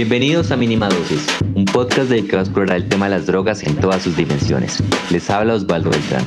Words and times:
Bienvenidos 0.00 0.50
a 0.50 0.56
Mínima 0.56 0.88
Dosis, 0.88 1.26
un 1.54 1.66
podcast 1.66 2.08
dedicado 2.08 2.38
a 2.38 2.44
explorar 2.44 2.78
el 2.78 2.88
tema 2.88 3.04
de 3.04 3.16
las 3.16 3.26
drogas 3.26 3.62
en 3.64 3.76
todas 3.76 4.00
sus 4.00 4.16
dimensiones. 4.16 4.82
Les 5.12 5.28
habla 5.28 5.52
Osvaldo 5.52 5.90
Beltrán. 5.90 6.24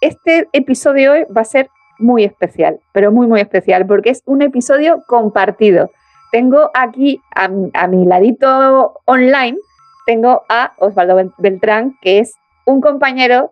Este 0.00 0.48
episodio 0.52 1.14
hoy 1.14 1.24
va 1.36 1.40
a 1.40 1.44
ser 1.44 1.68
muy 1.98 2.22
especial, 2.22 2.78
pero 2.92 3.10
muy, 3.10 3.26
muy 3.26 3.40
especial, 3.40 3.88
porque 3.88 4.10
es 4.10 4.22
un 4.24 4.40
episodio 4.40 5.02
compartido. 5.08 5.90
Tengo 6.30 6.70
aquí 6.74 7.20
a, 7.34 7.50
a 7.74 7.88
mi 7.88 8.06
ladito 8.06 9.00
online, 9.06 9.58
tengo 10.06 10.44
a 10.48 10.74
Osvaldo 10.78 11.32
Beltrán, 11.38 11.98
que 12.02 12.20
es 12.20 12.36
un 12.66 12.80
compañero 12.80 13.50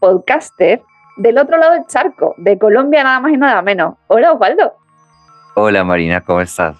podcaster 0.00 0.82
del 1.18 1.38
otro 1.38 1.56
lado 1.56 1.74
del 1.74 1.86
charco, 1.86 2.34
de 2.36 2.58
Colombia 2.58 3.04
nada 3.04 3.20
más 3.20 3.32
y 3.32 3.36
nada 3.36 3.62
menos. 3.62 3.94
Hola 4.08 4.32
Osvaldo. 4.32 4.77
Hola 5.60 5.82
Marina, 5.82 6.20
¿cómo 6.20 6.40
estás? 6.40 6.76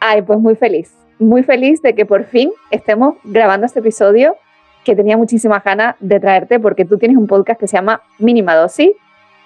Ay, 0.00 0.20
pues 0.20 0.38
muy 0.38 0.54
feliz, 0.54 0.94
muy 1.18 1.42
feliz 1.42 1.80
de 1.80 1.94
que 1.94 2.04
por 2.04 2.24
fin 2.24 2.50
estemos 2.70 3.14
grabando 3.24 3.64
este 3.64 3.78
episodio 3.80 4.36
que 4.84 4.94
tenía 4.94 5.16
muchísimas 5.16 5.64
ganas 5.64 5.96
de 5.98 6.20
traerte 6.20 6.60
porque 6.60 6.84
tú 6.84 6.98
tienes 6.98 7.16
un 7.16 7.26
podcast 7.26 7.58
que 7.58 7.66
se 7.66 7.78
llama 7.78 8.02
Mínima 8.18 8.54
Dosis 8.54 8.90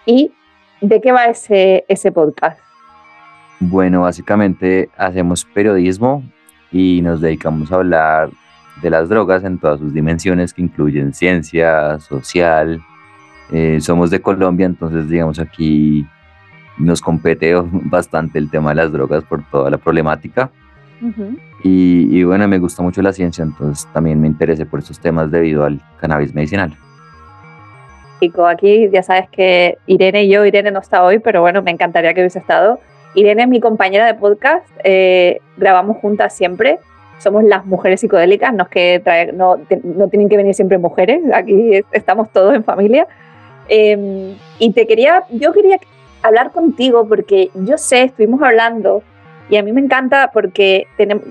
y 0.04 0.32
¿de 0.80 1.00
qué 1.00 1.12
va 1.12 1.26
ese, 1.26 1.84
ese 1.86 2.10
podcast? 2.10 2.58
Bueno, 3.60 4.00
básicamente 4.00 4.90
hacemos 4.96 5.44
periodismo 5.44 6.24
y 6.72 7.02
nos 7.02 7.20
dedicamos 7.20 7.70
a 7.70 7.76
hablar 7.76 8.30
de 8.82 8.90
las 8.90 9.08
drogas 9.08 9.44
en 9.44 9.60
todas 9.60 9.78
sus 9.78 9.94
dimensiones 9.94 10.52
que 10.52 10.62
incluyen 10.62 11.14
ciencia, 11.14 12.00
social, 12.00 12.82
eh, 13.52 13.78
somos 13.80 14.10
de 14.10 14.20
Colombia, 14.20 14.66
entonces 14.66 15.08
digamos 15.08 15.38
aquí 15.38 16.04
nos 16.78 17.00
compete 17.00 17.54
bastante 17.72 18.38
el 18.38 18.50
tema 18.50 18.70
de 18.70 18.76
las 18.76 18.92
drogas 18.92 19.24
por 19.24 19.42
toda 19.50 19.70
la 19.70 19.78
problemática. 19.78 20.50
y, 21.62 22.22
bueno, 22.24 22.48
me 22.48 22.58
gusta 22.58 22.82
mucho 22.82 23.02
la 23.02 23.12
ciencia, 23.12 23.42
entonces 23.42 23.86
también 23.92 24.20
me 24.20 24.26
interesé 24.26 24.64
por 24.64 24.80
estos 24.80 24.98
temas 25.00 25.30
debido 25.30 25.64
al 25.64 25.80
cannabis 25.98 26.34
medicinal. 26.34 26.76
Chico, 28.20 28.46
aquí 28.46 28.88
ya 28.90 29.02
sabes 29.02 29.28
que 29.30 29.76
Irene 29.86 30.24
y 30.24 30.30
yo, 30.30 30.44
Irene 30.46 30.70
no 30.70 30.80
está 30.80 31.02
hoy, 31.02 31.18
pero 31.18 31.40
bueno, 31.40 31.62
me 31.62 31.70
encantaría 31.70 32.14
que 32.14 32.20
hubiese 32.20 32.38
estado. 32.38 32.80
Irene 33.14 33.42
es 33.42 33.48
mi 33.48 33.60
compañera 33.60 34.06
de 34.06 34.14
podcast, 34.14 34.66
eh, 34.82 35.40
grabamos 35.56 35.98
juntas 35.98 36.34
siempre, 36.34 36.78
somos 37.18 37.44
las 37.44 37.64
mujeres 37.66 38.00
psicodélicas, 38.00 38.52
no, 38.52 38.64
es 38.64 38.68
que 38.68 39.32
no, 39.34 39.56
no 39.82 40.08
tienen 40.08 40.28
que 40.28 40.36
venir 40.36 40.54
siempre 40.54 40.78
mujeres, 40.78 41.20
aquí 41.32 41.82
estamos 41.92 42.30
todos 42.32 42.54
en 42.54 42.64
familia. 42.64 43.06
Em, 43.68 44.36
y 44.58 44.72
te 44.72 44.86
quería, 44.86 45.24
yo 45.30 45.52
quería 45.52 45.78
hablar 46.24 46.52
contigo 46.52 47.06
porque 47.06 47.50
yo 47.54 47.76
sé, 47.76 48.04
estuvimos 48.04 48.40
hablando 48.42 49.02
y 49.50 49.56
a 49.56 49.62
mí 49.62 49.72
me 49.72 49.82
encanta 49.82 50.30
porque 50.32 50.86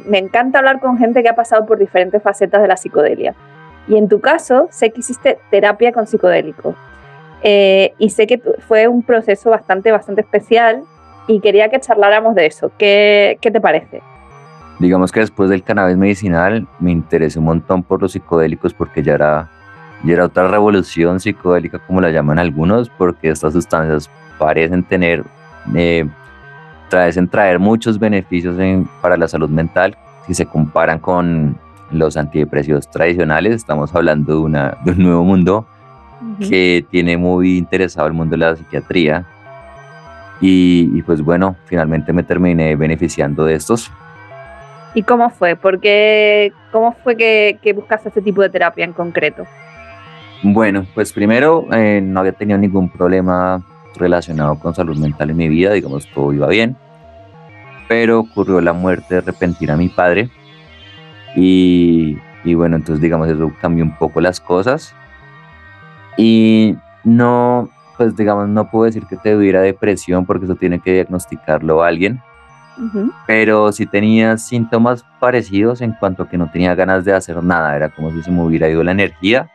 me 0.05 0.19
encanta 0.19 0.59
hablar 0.59 0.79
con 0.79 0.97
gente 0.99 1.23
que 1.23 1.29
ha 1.29 1.35
pasado 1.35 1.65
por 1.65 1.79
diferentes 1.79 2.21
facetas 2.21 2.61
de 2.61 2.67
la 2.67 2.77
psicodelia. 2.77 3.33
Y 3.87 3.97
en 3.97 4.07
tu 4.07 4.21
caso, 4.21 4.67
sé 4.69 4.91
que 4.91 4.99
hiciste 4.99 5.39
terapia 5.49 5.91
con 5.91 6.05
psicodélicos. 6.05 6.75
Eh, 7.41 7.93
y 7.97 8.11
sé 8.11 8.27
que 8.27 8.39
fue 8.67 8.87
un 8.87 9.01
proceso 9.01 9.49
bastante, 9.49 9.91
bastante 9.91 10.21
especial 10.21 10.83
y 11.27 11.39
quería 11.39 11.69
que 11.69 11.79
charláramos 11.79 12.35
de 12.35 12.45
eso. 12.45 12.71
¿Qué, 12.77 13.39
qué 13.41 13.49
te 13.49 13.59
parece? 13.59 14.01
Digamos 14.79 15.11
que 15.11 15.21
después 15.21 15.49
del 15.49 15.63
cannabis 15.63 15.97
medicinal 15.97 16.67
me 16.79 16.91
interesé 16.91 17.39
un 17.39 17.45
montón 17.45 17.81
por 17.81 17.99
los 18.01 18.11
psicodélicos 18.11 18.73
porque 18.75 19.01
ya 19.01 19.15
era 19.15 19.49
y 20.03 20.11
era 20.11 20.25
otra 20.25 20.47
revolución 20.49 21.19
psicodélica, 21.19 21.79
como 21.79 22.01
la 22.01 22.11
llaman 22.11 22.37
algunos, 22.37 22.89
porque 22.89 23.29
estas 23.29 23.53
sustancias 23.53 24.09
parecen 24.37 24.83
tener, 24.83 25.23
eh, 25.73 26.05
traen 26.89 27.27
traer 27.29 27.57
muchos 27.57 27.97
beneficios 27.97 28.57
para 29.01 29.15
la 29.15 29.27
salud 29.27 29.49
mental 29.49 29.97
si 30.27 30.33
se 30.33 30.45
comparan 30.45 30.99
con 30.99 31.57
los 31.91 32.17
antidepresivos 32.17 32.89
tradicionales. 32.89 33.55
Estamos 33.55 33.95
hablando 33.95 34.33
de, 34.33 34.39
una, 34.39 34.77
de 34.83 34.91
un 34.91 34.99
nuevo 34.99 35.23
mundo 35.23 35.65
que 36.39 36.85
tiene 36.89 37.17
muy 37.17 37.57
interesado 37.57 38.07
el 38.07 38.13
mundo 38.13 38.33
de 38.33 38.37
la 38.37 38.55
psiquiatría. 38.55 39.25
Y, 40.41 41.01
pues 41.03 41.21
bueno, 41.21 41.55
finalmente 41.65 42.11
me 42.11 42.23
terminé 42.23 42.75
beneficiando 42.75 43.45
de 43.45 43.55
estos. 43.55 43.89
¿Y 44.93 45.03
cómo 45.03 45.29
fue? 45.29 45.55
Porque, 45.55 46.51
¿Cómo 46.71 46.93
fue 47.03 47.15
que, 47.15 47.59
que 47.61 47.71
buscaste 47.71 48.09
este 48.09 48.21
tipo 48.21 48.41
de 48.41 48.49
terapia 48.49 48.83
en 48.83 48.91
concreto? 48.91 49.45
Bueno, 50.43 50.85
pues 50.93 51.13
primero 51.13 51.65
eh, 51.71 52.01
no 52.03 52.19
había 52.19 52.33
tenido 52.33 52.59
ningún 52.59 52.89
problema 52.89 53.63
relacionado 53.95 54.59
con 54.59 54.75
salud 54.75 54.97
mental 54.97 55.29
en 55.29 55.37
mi 55.37 55.47
vida, 55.47 55.71
digamos, 55.71 56.05
todo 56.13 56.33
iba 56.33 56.47
bien, 56.47 56.75
pero 57.87 58.19
ocurrió 58.19 58.59
la 58.59 58.73
muerte 58.73 59.21
repentina 59.21 59.73
de 59.73 59.79
mi 59.79 59.87
padre 59.87 60.29
y, 61.37 62.17
y 62.43 62.53
bueno, 62.55 62.75
entonces 62.75 63.01
digamos, 63.01 63.29
eso 63.29 63.53
cambió 63.61 63.85
un 63.85 63.95
poco 63.97 64.19
las 64.19 64.41
cosas 64.41 64.93
y 66.17 66.75
no, 67.05 67.69
pues 67.95 68.13
digamos, 68.17 68.49
no 68.49 68.69
puedo 68.69 68.83
decir 68.83 69.05
que 69.05 69.15
te 69.15 69.33
tuviera 69.33 69.61
depresión 69.61 70.25
porque 70.25 70.43
eso 70.43 70.55
tiene 70.55 70.79
que 70.79 70.91
diagnosticarlo 70.91 71.83
alguien, 71.83 72.21
pero 73.27 73.71
sí 73.71 73.85
tenía 73.85 74.37
síntomas 74.37 75.05
parecidos 75.21 75.79
en 75.79 75.93
cuanto 75.93 76.23
a 76.23 76.27
que 76.27 76.37
no 76.37 76.51
tenía 76.51 76.75
ganas 76.75 77.05
de 77.05 77.13
hacer 77.13 77.41
nada, 77.41 77.77
era 77.77 77.87
como 77.87 78.11
si 78.11 78.21
se 78.23 78.31
me 78.31 78.43
hubiera 78.43 78.67
ido 78.67 78.83
la 78.83 78.91
energía 78.91 79.49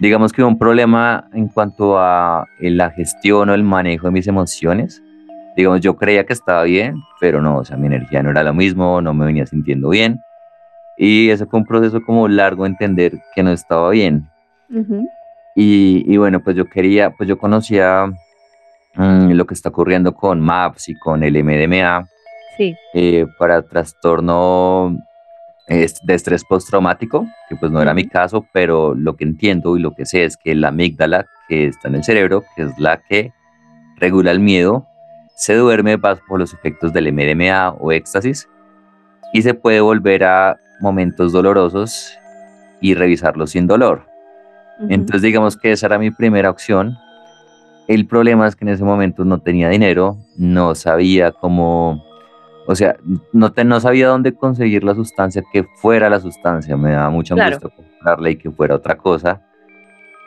digamos 0.00 0.32
que 0.32 0.42
un 0.42 0.58
problema 0.58 1.28
en 1.32 1.48
cuanto 1.48 1.98
a 1.98 2.46
la 2.58 2.90
gestión 2.90 3.50
o 3.50 3.54
el 3.54 3.62
manejo 3.62 4.06
de 4.06 4.12
mis 4.12 4.26
emociones. 4.26 5.02
Digamos, 5.56 5.80
yo 5.80 5.96
creía 5.96 6.24
que 6.24 6.32
estaba 6.32 6.62
bien, 6.64 6.96
pero 7.20 7.42
no, 7.42 7.58
o 7.58 7.64
sea, 7.64 7.76
mi 7.76 7.86
energía 7.86 8.22
no 8.22 8.30
era 8.30 8.42
lo 8.42 8.54
mismo, 8.54 9.02
no 9.02 9.12
me 9.12 9.26
venía 9.26 9.46
sintiendo 9.46 9.90
bien. 9.90 10.22
Y 10.96 11.28
eso 11.28 11.46
fue 11.46 11.60
un 11.60 11.66
proceso 11.66 12.02
como 12.02 12.28
largo 12.28 12.66
entender 12.66 13.18
que 13.34 13.42
no 13.42 13.52
estaba 13.52 13.90
bien. 13.90 14.26
y, 15.54 16.04
y, 16.06 16.16
bueno, 16.16 16.40
pues 16.40 16.56
yo 16.56 16.64
quería, 16.64 17.10
pues 17.10 17.28
yo 17.28 17.38
conocía 17.38 18.06
mm, 18.94 19.32
lo 19.32 19.44
que 19.44 19.54
está 19.54 19.68
ocurriendo 19.68 20.14
con 20.14 20.40
MAPS 20.40 20.88
y 20.90 20.94
con 20.94 21.22
el 21.22 21.42
MDMA. 21.44 22.06
Sí. 22.56 22.74
Eh, 22.94 23.26
para 23.38 23.62
trastorno 23.62 24.96
de 25.70 26.14
estrés 26.14 26.44
postraumático, 26.44 27.28
que 27.48 27.54
pues 27.54 27.70
no 27.70 27.80
era 27.80 27.94
mi 27.94 28.08
caso, 28.08 28.44
pero 28.52 28.92
lo 28.94 29.14
que 29.14 29.22
entiendo 29.22 29.76
y 29.76 29.80
lo 29.80 29.94
que 29.94 30.04
sé 30.04 30.24
es 30.24 30.36
que 30.36 30.54
la 30.56 30.68
amígdala 30.68 31.26
que 31.48 31.66
está 31.66 31.86
en 31.86 31.94
el 31.94 32.04
cerebro, 32.04 32.44
que 32.56 32.64
es 32.64 32.78
la 32.78 33.00
que 33.00 33.32
regula 33.96 34.32
el 34.32 34.40
miedo, 34.40 34.86
se 35.36 35.54
duerme 35.54 35.96
bajo 35.96 36.36
los 36.36 36.52
efectos 36.52 36.92
del 36.92 37.12
MDMA 37.12 37.70
o 37.78 37.92
éxtasis 37.92 38.48
y 39.32 39.42
se 39.42 39.54
puede 39.54 39.80
volver 39.80 40.24
a 40.24 40.58
momentos 40.80 41.32
dolorosos 41.32 42.18
y 42.80 42.94
revisarlos 42.94 43.50
sin 43.50 43.68
dolor. 43.68 44.06
Entonces 44.88 45.22
digamos 45.22 45.56
que 45.56 45.72
esa 45.72 45.86
era 45.86 45.98
mi 45.98 46.10
primera 46.10 46.50
opción. 46.50 46.96
El 47.86 48.06
problema 48.06 48.48
es 48.48 48.56
que 48.56 48.64
en 48.64 48.70
ese 48.70 48.82
momento 48.82 49.24
no 49.24 49.38
tenía 49.38 49.68
dinero, 49.68 50.16
no 50.36 50.74
sabía 50.74 51.30
cómo 51.30 52.02
o 52.70 52.74
sea, 52.76 52.96
no, 53.32 53.50
te, 53.50 53.64
no 53.64 53.80
sabía 53.80 54.06
dónde 54.06 54.32
conseguir 54.32 54.84
la 54.84 54.94
sustancia 54.94 55.42
que 55.52 55.64
fuera 55.64 56.08
la 56.08 56.20
sustancia. 56.20 56.76
Me 56.76 56.92
daba 56.92 57.10
mucha 57.10 57.34
angustia 57.34 57.68
comprarla 57.68 58.30
y 58.30 58.36
que 58.36 58.48
fuera 58.48 58.76
otra 58.76 58.96
cosa. 58.96 59.42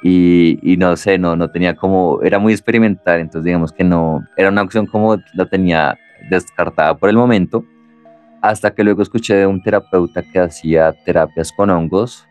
Y, 0.04 0.60
y, 0.62 0.76
no 0.76 0.98
sé, 0.98 1.18
no, 1.18 1.38
no 1.38 1.50
tenía 1.50 1.74
como, 1.74 2.22
era 2.22 2.40
muy 2.40 2.52
experimental, 2.52 3.22
entonces 3.22 3.46
digamos 3.46 3.72
que 3.72 3.86
no, 3.86 4.28
era 4.36 4.50
una 4.50 4.62
opción 4.62 4.86
como 4.86 5.16
la 5.34 5.46
tenía 5.46 5.98
descartada 6.30 6.98
por 6.98 7.08
el 7.08 7.16
momento, 7.16 7.64
hasta 8.42 8.76
que 8.76 8.84
luego 8.84 9.02
escuché 9.02 9.36
de 9.36 9.48
un 9.48 9.64
terapeuta 9.64 10.22
que 10.22 10.40
hacía 10.40 10.92
terapias 11.06 11.54
con 11.54 11.70
hongos. 11.70 12.28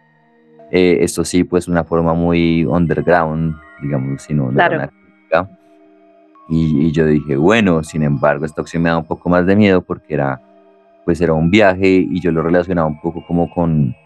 Eh, 0.71 0.99
esto 1.01 1.25
sí, 1.25 1.43
pues 1.43 1.69
una 1.69 1.85
forma 1.85 2.13
muy 2.13 2.67
underground, 2.67 3.57
digamos, 3.81 4.21
sino 4.21 4.51
claro. 4.51 4.91
Y, 6.55 6.93
yo 6.93 7.07
dije, 7.07 7.37
bueno, 7.37 7.83
sin 7.83 8.03
embargo, 8.03 8.45
esta 8.45 8.61
opción 8.61 8.83
me 8.83 8.91
da 8.91 8.99
un 8.99 9.07
poco 9.07 9.31
más 9.31 9.47
de 9.47 9.57
miedo 9.57 9.81
porque 9.81 10.13
era, 10.13 10.39
pues 11.07 11.19
era 11.23 11.33
un 11.33 11.51
viaje 11.51 11.89
y 11.89 12.21
yo 12.21 12.31
lo 12.31 12.43
relacionaba 12.43 12.87
un 12.87 13.01
poco 13.01 13.25
como 13.27 13.51
con, 13.51 13.97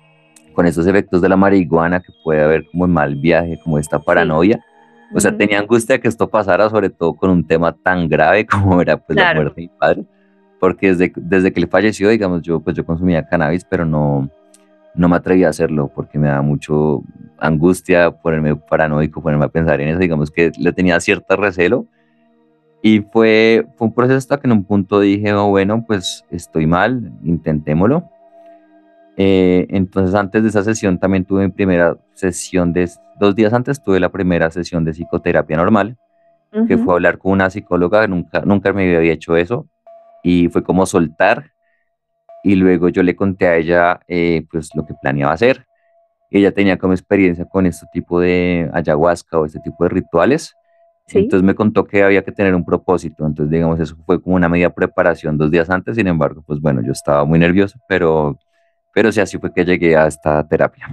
con 0.53 0.65
estos 0.65 0.87
efectos 0.87 1.21
de 1.21 1.29
la 1.29 1.37
marihuana 1.37 1.99
que 1.99 2.13
puede 2.23 2.45
haber 2.45 2.65
como 2.71 2.85
en 2.85 2.93
mal 2.93 3.17
viaje, 3.17 3.59
como 3.65 3.81
esta 3.81 3.99
paranoia. 3.99 4.65
O 5.13 5.19
sea, 5.19 5.37
tenía 5.37 5.59
angustia 5.59 5.97
de 5.97 6.01
que 6.01 6.07
esto 6.07 6.29
pasara, 6.29 6.71
sobre 6.71 6.89
todo 6.89 7.15
con 7.15 7.31
un 7.31 7.45
tema 7.45 7.73
tan 7.73 8.09
grave 8.09 8.47
como 8.51 8.81
era 8.81 8.97
pues 8.97 9.19
la 9.19 9.35
muerte 9.35 9.63
de 9.63 9.63
mi 9.63 9.69
padre, 9.77 10.05
porque 10.61 10.95
desde, 10.95 11.13
desde 11.17 11.53
que 11.53 11.59
él 11.59 11.69
falleció, 11.69 12.11
digamos, 12.11 12.43
yo 12.43 12.61
pues 12.61 12.77
yo 12.77 12.87
consumía 12.87 13.27
cannabis, 13.27 13.65
pero 13.65 13.85
no, 13.85 14.31
no 14.95 15.09
me 15.09 15.17
atreví 15.17 15.43
a 15.43 15.49
hacerlo 15.49 15.91
porque 15.93 16.17
me 16.17 16.29
da 16.29 16.43
mucho 16.43 17.03
angustia 17.39 18.13
ponerme 18.13 18.55
paranoico, 18.55 19.21
ponerme 19.21 19.47
a 19.47 19.49
pensar 19.49 19.81
en 19.81 19.89
eso, 19.89 19.99
digamos 19.99 20.31
que 20.31 20.53
le 20.57 20.73
tenía 20.73 21.01
cierta 21.01 21.35
recelo 21.35 21.87
y 22.87 23.01
fue, 23.01 23.67
fue 23.75 23.89
un 23.89 23.93
proceso 23.93 24.17
hasta 24.17 24.39
que 24.39 24.47
en 24.47 24.53
un 24.53 24.65
punto 24.65 25.01
dije, 25.01 25.33
oh, 25.33 25.49
bueno, 25.49 25.85
pues 25.85 26.25
estoy 26.31 26.69
mal, 26.69 27.11
intentémoslo. 27.25 28.09
Eh, 29.17 29.67
entonces 29.71 30.15
antes 30.15 30.45
de 30.45 30.51
esa 30.51 30.63
sesión 30.63 30.97
también 30.97 31.25
tuve 31.25 31.47
mi 31.47 31.53
primera 31.53 31.97
sesión 32.15 32.73
de, 32.73 32.89
dos 33.19 33.35
días 33.35 33.53
antes 33.53 33.83
tuve 33.83 33.99
la 33.99 34.11
primera 34.11 34.53
sesión 34.53 34.85
de 34.85 34.93
psicoterapia 34.93 35.57
normal 35.57 35.97
que 36.69 36.79
fue 36.79 36.95
hablar 36.95 37.19
con 37.19 37.33
una 37.33 37.51
psicóloga, 37.51 38.07
nunca, 38.07 38.43
nunca 38.43 38.73
me 38.73 38.97
había 38.97 39.13
hecho 39.13 39.37
eso, 39.37 39.67
y 40.23 40.49
fue 40.49 40.63
como 40.63 40.87
soltar, 40.87 41.51
y 42.45 42.55
luego 42.55 42.89
yo 42.89 43.03
le 43.03 43.17
conté 43.17 43.49
a 43.49 43.57
ella 43.57 44.01
eh, 44.07 44.47
pues 44.51 44.71
lo 44.75 44.87
que 44.87 44.95
planeaba 44.95 45.33
hacer. 45.33 45.67
Ella 46.31 46.53
tenía 46.53 46.79
como 46.79 46.95
experiencia 46.95 47.45
con 47.45 47.67
este 47.67 47.87
tipo 47.93 48.21
de 48.21 48.71
ayahuasca 48.73 49.39
o 49.39 49.45
este 49.45 49.61
tipo 49.61 49.85
de 49.85 49.91
rituales, 49.91 50.55
entonces 51.13 51.43
me 51.43 51.55
contó 51.55 51.85
que 51.85 52.03
había 52.03 52.23
que 52.23 52.33
tener 52.33 52.55
un 52.55 52.65
propósito, 52.65 53.27
entonces 53.27 53.51
digamos, 53.51 53.79
eso 53.79 53.97
fue 54.05 54.21
como 54.21 54.37
una 54.37 54.49
media 54.49 54.71
preparación 54.71 55.39
dos 55.39 55.51
días 55.51 55.71
antes, 55.71 55.97
sin 55.97 56.09
embargo, 56.09 56.43
pues 56.45 56.61
bueno, 56.61 56.83
yo 56.85 56.93
estaba 56.93 57.25
muy 57.25 57.39
nervioso, 57.39 57.79
pero, 57.89 58.37
pero 58.93 59.13
sí, 59.13 59.21
así 59.21 59.39
fue 59.39 59.53
que 59.53 59.65
llegué 59.65 59.97
a 59.97 60.07
esta 60.07 60.47
terapia. 60.49 60.89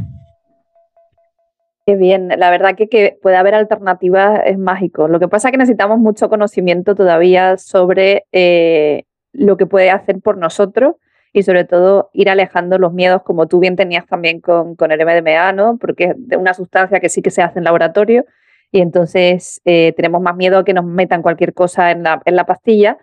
Qué 1.86 1.96
bien, 1.96 2.30
la 2.30 2.50
verdad 2.50 2.76
que 2.76 2.88
que 2.88 3.18
puede 3.22 3.36
haber 3.36 3.56
alternativas 3.56 4.42
es 4.46 4.58
mágico. 4.58 5.10
Lo 5.10 5.20
que 5.20 5.28
pasa 5.28 5.50
es 5.50 5.52
que 5.52 5.58
necesitamos 5.58 6.00
mucho 6.00 6.30
conocimiento 6.30 6.96
todavía 6.96 7.58
sobre 7.58 8.24
eh, 8.32 9.04
lo 9.34 9.58
que 9.58 9.66
puede 9.66 9.90
hacer 9.92 10.22
por 10.22 10.38
nosotros 10.38 10.96
y 11.34 11.44
sobre 11.44 11.66
todo 11.66 12.10
ir 12.14 12.30
alejando 12.30 12.78
los 12.78 12.94
miedos, 12.94 13.24
como 13.24 13.48
tú 13.48 13.60
bien 13.60 13.76
tenías 13.76 14.06
también 14.06 14.40
con, 14.40 14.76
con 14.76 14.92
el 14.92 15.04
MDMA, 15.04 15.52
¿no? 15.52 15.78
Porque 15.78 16.16
es 16.30 16.38
una 16.38 16.54
sustancia 16.54 17.02
que 17.02 17.10
sí 17.10 17.22
que 17.22 17.32
se 17.32 17.42
hace 17.42 17.60
en 17.60 17.66
laboratorio 17.66 18.24
y 18.74 18.82
entonces 18.82 19.62
eh, 19.66 19.94
tenemos 19.96 20.20
más 20.20 20.36
miedo 20.36 20.58
a 20.58 20.66
que 20.66 20.74
nos 20.74 20.84
metan 20.84 21.22
cualquier 21.22 21.54
cosa 21.54 21.92
en 21.92 22.02
la, 22.02 22.24
en 22.26 22.36
la 22.36 22.48
pastilla, 22.48 22.98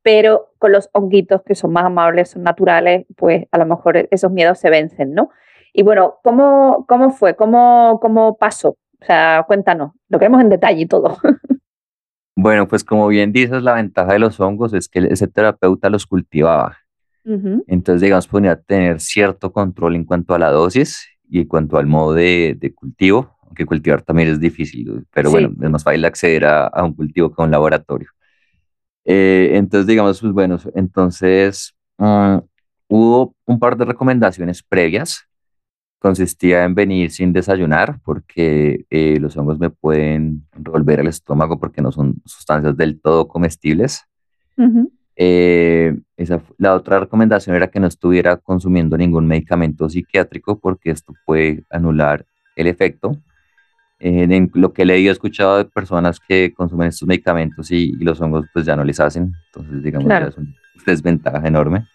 pero 0.00 0.52
con 0.58 0.70
los 0.70 0.88
honguitos 0.92 1.42
que 1.42 1.56
son 1.56 1.72
más 1.72 1.86
amables, 1.86 2.30
son 2.30 2.44
naturales, 2.44 3.04
pues 3.16 3.46
a 3.50 3.58
lo 3.58 3.66
mejor 3.66 4.08
esos 4.12 4.30
miedos 4.30 4.60
se 4.60 4.70
vencen, 4.70 5.14
¿no? 5.14 5.30
Y 5.72 5.82
bueno, 5.82 6.20
¿cómo, 6.22 6.86
cómo 6.88 7.10
fue? 7.10 7.34
¿Cómo, 7.34 7.98
¿Cómo 8.00 8.36
pasó? 8.38 8.76
O 9.00 9.04
sea, 9.04 9.42
cuéntanos, 9.48 9.90
lo 10.08 10.20
queremos 10.20 10.40
en 10.40 10.50
detalle 10.50 10.82
y 10.82 10.86
todo. 10.86 11.18
Bueno, 12.40 12.68
pues 12.68 12.84
como 12.84 13.08
bien 13.08 13.32
dices, 13.32 13.64
la 13.64 13.74
ventaja 13.74 14.12
de 14.12 14.20
los 14.20 14.38
hongos 14.38 14.72
es 14.72 14.88
que 14.88 15.00
ese 15.00 15.26
terapeuta 15.26 15.90
los 15.90 16.06
cultivaba. 16.06 16.76
Entonces, 17.66 18.00
digamos, 18.00 18.28
podía 18.28 18.54
tener 18.54 19.00
cierto 19.00 19.52
control 19.52 19.96
en 19.96 20.04
cuanto 20.04 20.36
a 20.36 20.38
la 20.38 20.52
dosis 20.52 21.04
y 21.28 21.40
en 21.40 21.48
cuanto 21.48 21.78
al 21.78 21.86
modo 21.86 22.14
de, 22.14 22.56
de 22.56 22.72
cultivo 22.72 23.37
aunque 23.48 23.66
cultivar 23.66 24.02
también 24.02 24.28
es 24.28 24.38
difícil, 24.38 25.06
pero 25.12 25.30
bueno, 25.30 25.50
es 25.60 25.70
más 25.70 25.82
fácil 25.82 26.04
acceder 26.04 26.44
a, 26.44 26.70
un 26.84 26.94
cultivo 26.94 27.32
que 27.34 27.42
a 27.42 27.44
un 27.44 27.50
laboratorio. 27.50 28.10
Eh, 29.04 29.52
entonces, 29.54 29.86
digamos, 29.86 30.20
pues 30.20 30.32
bueno, 30.32 30.58
entonces 30.74 31.74
mm, 31.96 32.38
hubo 32.88 33.34
un 33.46 33.58
par 33.58 33.76
de 33.76 33.86
recomendaciones 33.86 34.62
previas. 34.62 35.24
Consistía 35.98 36.62
en 36.62 36.74
venir 36.74 37.10
sin 37.10 37.32
desayunar 37.32 37.98
porque 38.04 38.84
eh, 38.90 39.18
los 39.18 39.36
hongos 39.36 39.58
me 39.58 39.70
pueden 39.70 40.46
revolver 40.52 41.00
el 41.00 41.08
estómago 41.08 41.58
porque 41.58 41.82
no 41.82 41.90
son 41.90 42.22
sustancias 42.24 42.76
del 42.76 43.00
todo 43.00 43.26
comestibles. 43.26 44.04
Eh, 45.16 45.98
esa, 46.16 46.40
la 46.58 46.74
otra 46.74 47.00
recomendación 47.00 47.56
era 47.56 47.68
que 47.68 47.80
no 47.80 47.88
estuviera 47.88 48.36
consumiendo 48.36 48.96
ningún 48.96 49.26
medicamento 49.26 49.88
psiquiátrico 49.88 50.60
porque 50.60 50.90
esto 50.90 51.14
puede 51.26 51.64
anular 51.70 52.24
el 52.54 52.68
efecto 52.68 53.16
en 54.00 54.50
lo 54.54 54.72
que 54.72 54.82
he 54.82 54.86
leído, 54.86 55.10
he 55.10 55.12
escuchado 55.12 55.58
de 55.58 55.64
personas 55.64 56.20
que 56.20 56.52
consumen 56.54 56.88
estos 56.88 57.08
medicamentos 57.08 57.70
y, 57.70 57.92
los 57.96 58.20
hongos 58.20 58.46
pues 58.52 58.64
ya 58.64 58.76
no 58.76 58.84
les 58.84 59.00
hacen, 59.00 59.32
entonces 59.46 59.82
digamos 59.82 60.08
ya 60.08 60.18
es 60.18 60.36
una 60.36 60.54
desventaja 60.86 61.46
enorme. 61.46 61.86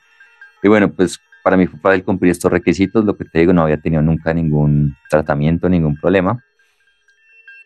Y 0.62 0.68
bueno, 0.68 0.92
pues 0.92 1.20
para 1.44 1.58
mí 1.58 1.68
fue 1.68 1.80
fácil 1.80 2.04
cumplir 2.04 2.32
estos 2.32 2.52
requisitos, 2.52 3.04
lo 3.06 3.18
que 3.18 3.26
te 3.26 3.40
digo, 3.40 3.54
no 3.54 3.64
había 3.64 3.78
tenido 3.78 4.02
nunca 4.02 4.34
ningún 4.34 4.96
tratamiento, 5.10 5.68
ningún 5.70 5.98
problema. 6.00 6.44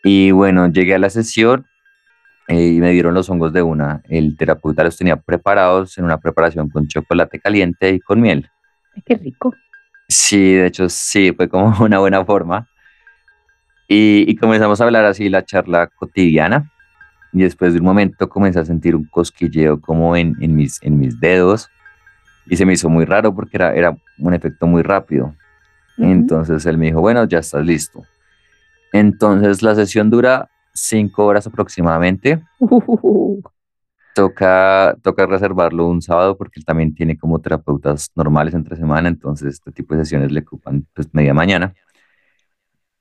Y 0.02 0.30
bueno, 0.30 0.68
llegué 0.68 0.94
a 0.94 0.98
la 0.98 1.10
sesión 1.10 1.66
eh, 2.48 2.68
y 2.68 2.80
me 2.80 2.90
dieron 2.92 3.14
los 3.14 3.28
hongos 3.30 3.52
de 3.52 3.62
una. 3.62 4.02
El 4.08 4.36
terapeuta 4.36 4.84
los 4.84 4.96
tenía 4.96 5.16
preparados 5.16 5.98
en 5.98 6.04
una 6.04 6.18
preparación 6.18 6.68
con 6.68 6.88
chocolate 6.88 7.38
caliente 7.38 7.90
y 7.90 8.00
con 8.00 8.20
miel. 8.20 8.48
Ay, 8.94 9.02
qué 9.04 9.14
rico. 9.16 9.54
Sí, 10.08 10.54
de 10.54 10.66
hecho 10.66 10.88
sí, 10.88 11.32
fue 11.32 11.48
como 11.48 11.76
una 11.84 11.98
buena 11.98 12.24
forma. 12.24 12.68
Y, 13.88 14.36
comenzamos 14.36 14.80
a 14.80 14.84
hablar 14.84 15.06
así 15.06 15.30
la 15.30 15.44
charla 15.44 15.86
cotidiana. 15.86 16.70
Y 17.32 17.42
después 17.42 17.72
de 17.72 17.80
un 17.80 17.86
momento 17.86 18.28
comencé 18.28 18.60
a 18.60 18.64
sentir 18.64 18.94
un 18.94 19.04
cosquilleo 19.04 19.80
como 19.80 20.14
en, 20.14 20.36
en, 20.40 20.54
mis, 20.54 20.82
en 20.82 20.98
mis 20.98 21.18
dedos. 21.18 21.68
Y 22.46 22.56
se 22.56 22.66
me 22.66 22.74
hizo 22.74 22.88
muy 22.90 23.06
raro 23.06 23.34
porque 23.34 23.56
era, 23.56 23.74
era 23.74 23.96
un 24.18 24.34
efecto 24.34 24.66
muy 24.66 24.82
rápido. 24.82 25.34
Entonces 25.96 26.64
él 26.66 26.78
me 26.78 26.86
dijo, 26.86 27.00
bueno, 27.00 27.24
ya 27.24 27.38
estás 27.38 27.64
listo. 27.64 28.04
Entonces 28.92 29.62
la 29.62 29.74
sesión 29.74 30.10
dura 30.10 30.48
cinco 30.72 31.26
horas 31.26 31.46
aproximadamente. 31.46 32.42
Toca, 34.14 34.96
toca 35.00 35.26
reservarlo 35.26 35.86
un 35.86 36.02
sábado 36.02 36.36
porque 36.36 36.58
él 36.58 36.64
también 36.64 36.92
tiene 36.92 37.16
como 37.16 37.38
terapeutas 37.38 38.10
normales 38.16 38.52
entre 38.52 38.74
semana, 38.74 39.08
entonces 39.08 39.54
este 39.54 39.70
tipo 39.70 39.94
de 39.94 40.00
sesiones 40.02 40.32
le 40.32 40.40
ocupan 40.40 40.84
pues 40.92 41.08
media 41.14 41.32
mañana. 41.32 41.72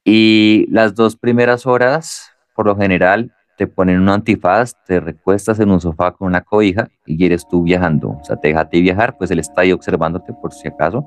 Y 0.09 0.67
las 0.71 0.95
dos 0.95 1.17
primeras 1.17 1.65
horas, 1.65 2.31
por 2.55 2.65
lo 2.65 2.77
general, 2.77 3.33
te 3.57 3.67
ponen 3.67 3.99
un 3.99 4.07
antifaz, 4.07 4.73
te 4.85 5.01
recuestas 5.01 5.59
en 5.59 5.69
un 5.69 5.81
sofá 5.81 6.13
con 6.13 6.29
una 6.29 6.39
cobija 6.39 6.87
y 7.05 7.25
eres 7.25 7.45
tú 7.45 7.63
viajando. 7.63 8.11
O 8.11 8.23
sea, 8.23 8.37
te 8.37 8.47
deja 8.47 8.61
a 8.61 8.69
ti 8.69 8.81
viajar, 8.81 9.17
pues 9.17 9.31
él 9.31 9.39
está 9.39 9.63
ahí 9.63 9.73
observándote 9.73 10.31
por 10.31 10.53
si 10.53 10.69
acaso, 10.69 11.05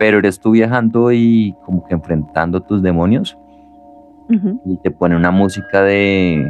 pero 0.00 0.18
eres 0.18 0.40
tú 0.40 0.50
viajando 0.50 1.12
y 1.12 1.54
como 1.64 1.86
que 1.86 1.94
enfrentando 1.94 2.60
tus 2.60 2.82
demonios. 2.82 3.38
Y 4.64 4.76
te 4.78 4.90
pone 4.90 5.14
una 5.14 5.30
música 5.30 5.82
de 5.82 6.44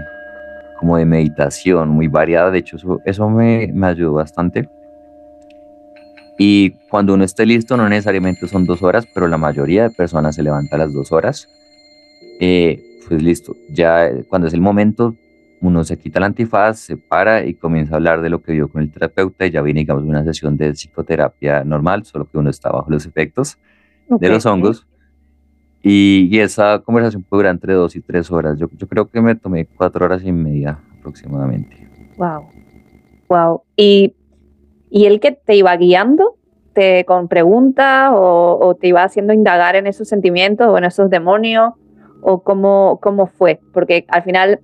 como 0.81 0.97
de 0.97 1.05
meditación 1.05 1.91
muy 1.91 2.09
variada. 2.09 2.51
De 2.51 2.61
hecho, 2.61 2.77
eso, 2.77 2.99
eso 3.05 3.29
me, 3.29 3.71
me 3.75 3.89
ayudó 3.89 4.15
bastante. 4.15 4.71
Y 6.39 6.71
cuando 6.89 7.15
uno 7.15 7.25
esté 7.25 7.45
listo, 7.45 7.77
no 7.77 7.89
necesariamente 7.89 8.47
son 8.47 8.65
dos 8.65 8.83
horas, 8.83 9.07
pero 9.13 9.27
la 9.27 9.37
mayoría 9.37 9.83
de 9.83 9.91
personas 9.91 10.37
se 10.37 10.43
levanta 10.45 10.77
a 10.77 10.79
las 10.79 10.93
dos 10.93 11.11
horas. 11.11 11.49
Eh, 12.41 12.81
pues 13.09 13.23
listo, 13.23 13.57
ya 13.69 14.07
eh, 14.07 14.25
cuando 14.29 14.47
es 14.47 14.55
el 14.55 14.61
momento, 14.61 15.17
uno 15.61 15.83
se 15.83 15.99
quita 15.99 16.21
el 16.21 16.25
antifaz, 16.25 16.79
se 16.79 16.97
para 16.97 17.45
y 17.45 17.55
comienza 17.55 17.95
a 17.95 17.97
hablar 17.97 18.23
de 18.23 18.31
lo 18.31 18.41
que 18.41 18.53
vio 18.53 18.69
con 18.69 18.83
el 18.83 18.93
terapeuta 18.93 19.47
y 19.47 19.51
ya 19.51 19.63
viene, 19.63 19.81
digamos, 19.81 20.05
una 20.05 20.23
sesión 20.23 20.57
de 20.57 20.73
psicoterapia 20.73 21.65
normal, 21.65 22.05
solo 22.05 22.27
que 22.27 22.39
uno 22.39 22.51
está 22.51 22.71
bajo 22.71 22.91
los 22.91 23.05
efectos 23.07 23.59
de 24.09 24.29
los 24.29 24.47
hongos. 24.47 24.87
Y, 25.83 26.39
esa 26.39 26.81
conversación 26.81 27.23
puede 27.23 27.41
durar 27.41 27.55
entre 27.55 27.73
dos 27.75 27.97
y 27.97 28.01
tres 28.01 28.31
horas. 28.31 28.59
Yo, 28.59 28.69
yo 28.77 28.87
creo 28.87 29.07
que 29.07 29.21
me 29.21 29.35
tomé 29.35 29.67
cuatro 29.67 30.05
horas 30.05 30.23
y 30.25 30.33
media 30.33 30.79
aproximadamente. 30.99 31.89
Wow. 32.17 32.49
Wow. 33.29 33.63
Y 33.77 34.15
y 34.91 35.07
él 35.07 35.21
que 35.21 35.33
te 35.33 35.55
iba 35.55 35.77
guiando 35.77 36.37
te, 36.73 37.05
con 37.05 37.29
preguntas 37.29 38.11
o, 38.15 38.77
te 38.81 38.89
iba 38.89 39.03
haciendo 39.03 39.33
indagar 39.33 39.77
en 39.77 39.87
esos 39.87 40.09
sentimientos 40.09 40.69
o 40.69 40.79
en 40.79 40.85
esos 40.85 41.11
demonios 41.11 41.73
o 42.21 42.43
cómo, 42.43 42.99
cómo 43.03 43.27
fue, 43.27 43.61
porque 43.73 44.05
al 44.09 44.23
final 44.23 44.61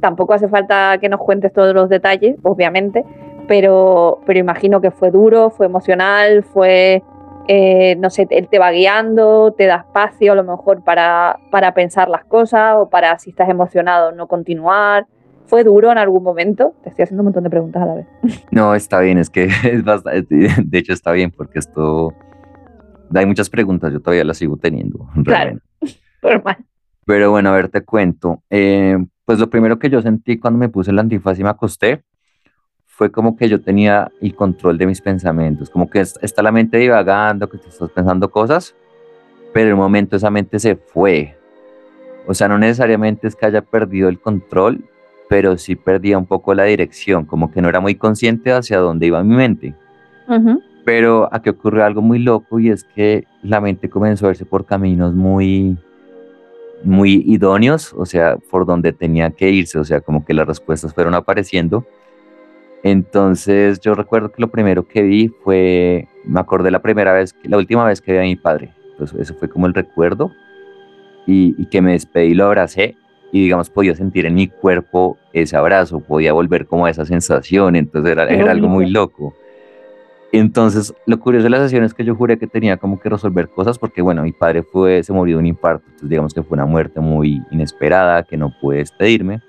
tampoco 0.00 0.34
hace 0.34 0.48
falta 0.48 0.98
que 1.00 1.08
nos 1.08 1.20
cuentes 1.20 1.52
todos 1.52 1.74
los 1.74 1.88
detalles, 1.88 2.36
obviamente, 2.42 3.04
pero, 3.48 4.20
pero 4.26 4.38
imagino 4.38 4.80
que 4.80 4.90
fue 4.90 5.10
duro, 5.10 5.50
fue 5.50 5.66
emocional, 5.66 6.42
fue, 6.42 7.02
eh, 7.48 7.96
no 7.96 8.10
sé, 8.10 8.26
él 8.30 8.48
te 8.48 8.58
va 8.58 8.70
guiando, 8.70 9.52
te 9.56 9.66
da 9.66 9.76
espacio 9.76 10.32
a 10.32 10.34
lo 10.34 10.44
mejor 10.44 10.82
para, 10.82 11.38
para 11.50 11.72
pensar 11.72 12.08
las 12.08 12.24
cosas 12.24 12.76
o 12.78 12.88
para 12.88 13.18
si 13.18 13.30
estás 13.30 13.48
emocionado 13.48 14.12
no 14.12 14.26
continuar. 14.26 15.06
¿Fue 15.46 15.62
duro 15.64 15.92
en 15.92 15.98
algún 15.98 16.22
momento? 16.22 16.74
Te 16.82 16.88
estoy 16.88 17.02
haciendo 17.04 17.22
un 17.22 17.26
montón 17.26 17.44
de 17.44 17.50
preguntas 17.50 17.82
a 17.82 17.86
la 17.86 17.94
vez. 17.94 18.06
No, 18.50 18.74
está 18.74 19.00
bien, 19.00 19.18
es 19.18 19.30
que 19.30 19.44
es 19.64 19.84
bastante, 19.84 20.48
de 20.64 20.78
hecho 20.78 20.92
está 20.92 21.12
bien 21.12 21.30
porque 21.30 21.58
esto, 21.58 22.14
hay 23.14 23.26
muchas 23.26 23.50
preguntas, 23.50 23.92
yo 23.92 24.00
todavía 24.00 24.24
las 24.24 24.38
sigo 24.38 24.56
teniendo. 24.56 25.08
Claro, 25.24 25.58
normal. 26.22 26.56
Pero 27.06 27.30
bueno, 27.30 27.50
a 27.50 27.52
ver, 27.52 27.68
te 27.68 27.82
cuento. 27.82 28.42
Eh, 28.48 28.96
pues 29.26 29.38
lo 29.38 29.50
primero 29.50 29.78
que 29.78 29.90
yo 29.90 30.00
sentí 30.00 30.38
cuando 30.38 30.58
me 30.58 30.70
puse 30.70 30.90
el 30.90 30.98
antifaz 30.98 31.38
y 31.38 31.42
me 31.42 31.50
acosté 31.50 32.02
fue 32.86 33.10
como 33.10 33.36
que 33.36 33.48
yo 33.48 33.60
tenía 33.60 34.10
el 34.20 34.34
control 34.34 34.78
de 34.78 34.86
mis 34.86 35.00
pensamientos, 35.00 35.68
como 35.68 35.90
que 35.90 36.00
está 36.00 36.42
la 36.42 36.52
mente 36.52 36.78
divagando, 36.78 37.48
que 37.48 37.58
te 37.58 37.68
estás 37.68 37.90
pensando 37.90 38.30
cosas, 38.30 38.74
pero 39.52 39.68
en 39.68 39.74
un 39.74 39.80
momento 39.80 40.16
esa 40.16 40.30
mente 40.30 40.58
se 40.58 40.76
fue. 40.76 41.36
O 42.26 42.34
sea, 42.34 42.48
no 42.48 42.56
necesariamente 42.56 43.26
es 43.26 43.34
que 43.34 43.46
haya 43.46 43.62
perdido 43.62 44.08
el 44.08 44.20
control, 44.20 44.84
pero 45.34 45.58
sí 45.58 45.74
perdía 45.74 46.16
un 46.16 46.26
poco 46.26 46.54
la 46.54 46.62
dirección, 46.62 47.24
como 47.24 47.50
que 47.50 47.60
no 47.60 47.68
era 47.68 47.80
muy 47.80 47.96
consciente 47.96 48.52
hacia 48.52 48.78
dónde 48.78 49.08
iba 49.08 49.20
mi 49.24 49.34
mente. 49.34 49.74
Pero 50.84 51.28
aquí 51.32 51.48
ocurrió 51.48 51.84
algo 51.84 52.02
muy 52.02 52.20
loco 52.20 52.60
y 52.60 52.70
es 52.70 52.84
que 52.84 53.26
la 53.42 53.60
mente 53.60 53.90
comenzó 53.90 54.26
a 54.26 54.28
verse 54.28 54.44
por 54.44 54.64
caminos 54.64 55.12
muy, 55.12 55.76
muy 56.84 57.24
idóneos, 57.26 57.92
o 57.94 58.06
sea, 58.06 58.36
por 58.48 58.64
donde 58.64 58.92
tenía 58.92 59.28
que 59.32 59.50
irse, 59.50 59.76
o 59.76 59.82
sea, 59.82 60.00
como 60.00 60.24
que 60.24 60.34
las 60.34 60.46
respuestas 60.46 60.94
fueron 60.94 61.14
apareciendo. 61.14 61.84
Entonces 62.84 63.80
yo 63.80 63.96
recuerdo 63.96 64.30
que 64.30 64.40
lo 64.40 64.52
primero 64.52 64.86
que 64.86 65.02
vi 65.02 65.32
fue, 65.42 66.06
me 66.24 66.38
acordé 66.38 66.70
la 66.70 66.80
primera 66.80 67.12
vez, 67.12 67.34
la 67.42 67.56
última 67.56 67.84
vez 67.84 68.00
que 68.00 68.12
vi 68.12 68.18
a 68.18 68.22
mi 68.22 68.36
padre, 68.36 68.72
entonces 68.92 69.18
eso 69.18 69.34
fue 69.34 69.48
como 69.48 69.66
el 69.66 69.74
recuerdo 69.74 70.30
y, 71.26 71.60
y 71.60 71.66
que 71.66 71.82
me 71.82 71.90
despedí, 71.90 72.34
lo 72.34 72.44
abracé 72.44 72.96
y 73.34 73.42
digamos 73.42 73.68
podía 73.68 73.96
sentir 73.96 74.26
en 74.26 74.34
mi 74.36 74.46
cuerpo 74.46 75.18
ese 75.32 75.56
abrazo, 75.56 75.98
podía 75.98 76.32
volver 76.32 76.68
como 76.68 76.86
a 76.86 76.90
esa 76.90 77.04
sensación, 77.04 77.74
entonces 77.74 78.12
era, 78.12 78.28
era 78.28 78.52
algo 78.52 78.68
muy 78.68 78.88
loco. 78.88 79.34
Entonces, 80.30 80.94
lo 81.04 81.18
curioso 81.18 81.42
de 81.42 81.50
la 81.50 81.58
sesión 81.58 81.82
es 81.82 81.94
que 81.94 82.04
yo 82.04 82.14
juré 82.14 82.38
que 82.38 82.46
tenía 82.46 82.76
como 82.76 83.00
que 83.00 83.08
resolver 83.08 83.48
cosas 83.48 83.76
porque, 83.76 84.02
bueno, 84.02 84.22
mi 84.22 84.30
padre 84.30 84.62
fue, 84.62 85.02
se 85.02 85.12
murió 85.12 85.34
de 85.34 85.40
un 85.40 85.46
infarto, 85.46 85.82
entonces 85.84 86.10
digamos 86.10 86.32
que 86.32 86.44
fue 86.44 86.54
una 86.54 86.64
muerte 86.64 87.00
muy 87.00 87.42
inesperada, 87.50 88.22
que 88.22 88.36
no 88.36 88.54
pude 88.60 88.76
despedirme. 88.76 89.40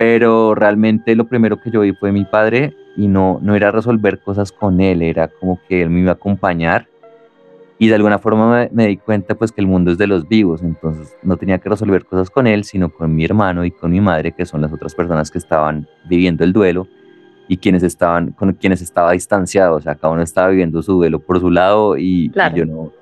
Pero 0.00 0.56
realmente 0.56 1.14
lo 1.14 1.28
primero 1.28 1.60
que 1.60 1.70
yo 1.70 1.82
vi 1.82 1.92
fue 1.92 2.10
mi 2.10 2.24
padre 2.24 2.74
y 2.96 3.06
no, 3.06 3.38
no 3.40 3.54
era 3.54 3.70
resolver 3.70 4.18
cosas 4.18 4.50
con 4.50 4.80
él, 4.80 5.02
era 5.02 5.28
como 5.28 5.60
que 5.68 5.80
él 5.80 5.90
me 5.90 6.00
iba 6.00 6.10
a 6.10 6.14
acompañar 6.14 6.88
y 7.78 7.88
de 7.88 7.94
alguna 7.94 8.18
forma 8.18 8.50
me, 8.50 8.70
me, 8.72 8.86
di 8.88 8.96
cuenta 8.96 9.34
pues 9.36 9.52
que 9.52 9.60
el 9.60 9.66
mundo 9.66 9.92
es 9.92 9.98
de 9.98 10.06
los 10.06 10.28
vivos, 10.28 10.62
entonces 10.62 11.16
no 11.22 11.36
tenía 11.36 11.58
que 11.58 11.68
resolver 11.68 12.04
cosas 12.04 12.28
con 12.28 12.46
él, 12.46 12.64
sino 12.64 12.88
con 12.88 13.14
mi 13.14 13.24
hermano 13.24 13.64
y 13.64 13.70
con 13.70 13.92
mi 13.92 14.00
madre, 14.00 14.32
que 14.32 14.44
son 14.44 14.60
las 14.60 14.72
otras 14.72 14.94
personas 14.94 15.30
que 15.30 15.38
estaban 15.38 15.86
viviendo 16.08 16.42
el 16.42 16.52
duelo 16.52 16.88
y 17.46 17.56
quienes 17.56 17.82
estaban, 17.82 18.32
con 18.32 18.52
quienes 18.52 18.82
estaba 18.82 19.12
distanciado, 19.12 19.76
o 19.76 19.80
sea, 19.80 19.94
cada 19.94 20.12
uno 20.12 20.22
estaba 20.22 20.48
viviendo 20.48 20.82
su 20.82 20.94
duelo 20.94 21.20
por 21.20 21.40
su 21.40 21.50
lado 21.50 21.96
y, 21.96 22.30
yo 22.54 22.66
no, 22.66 22.92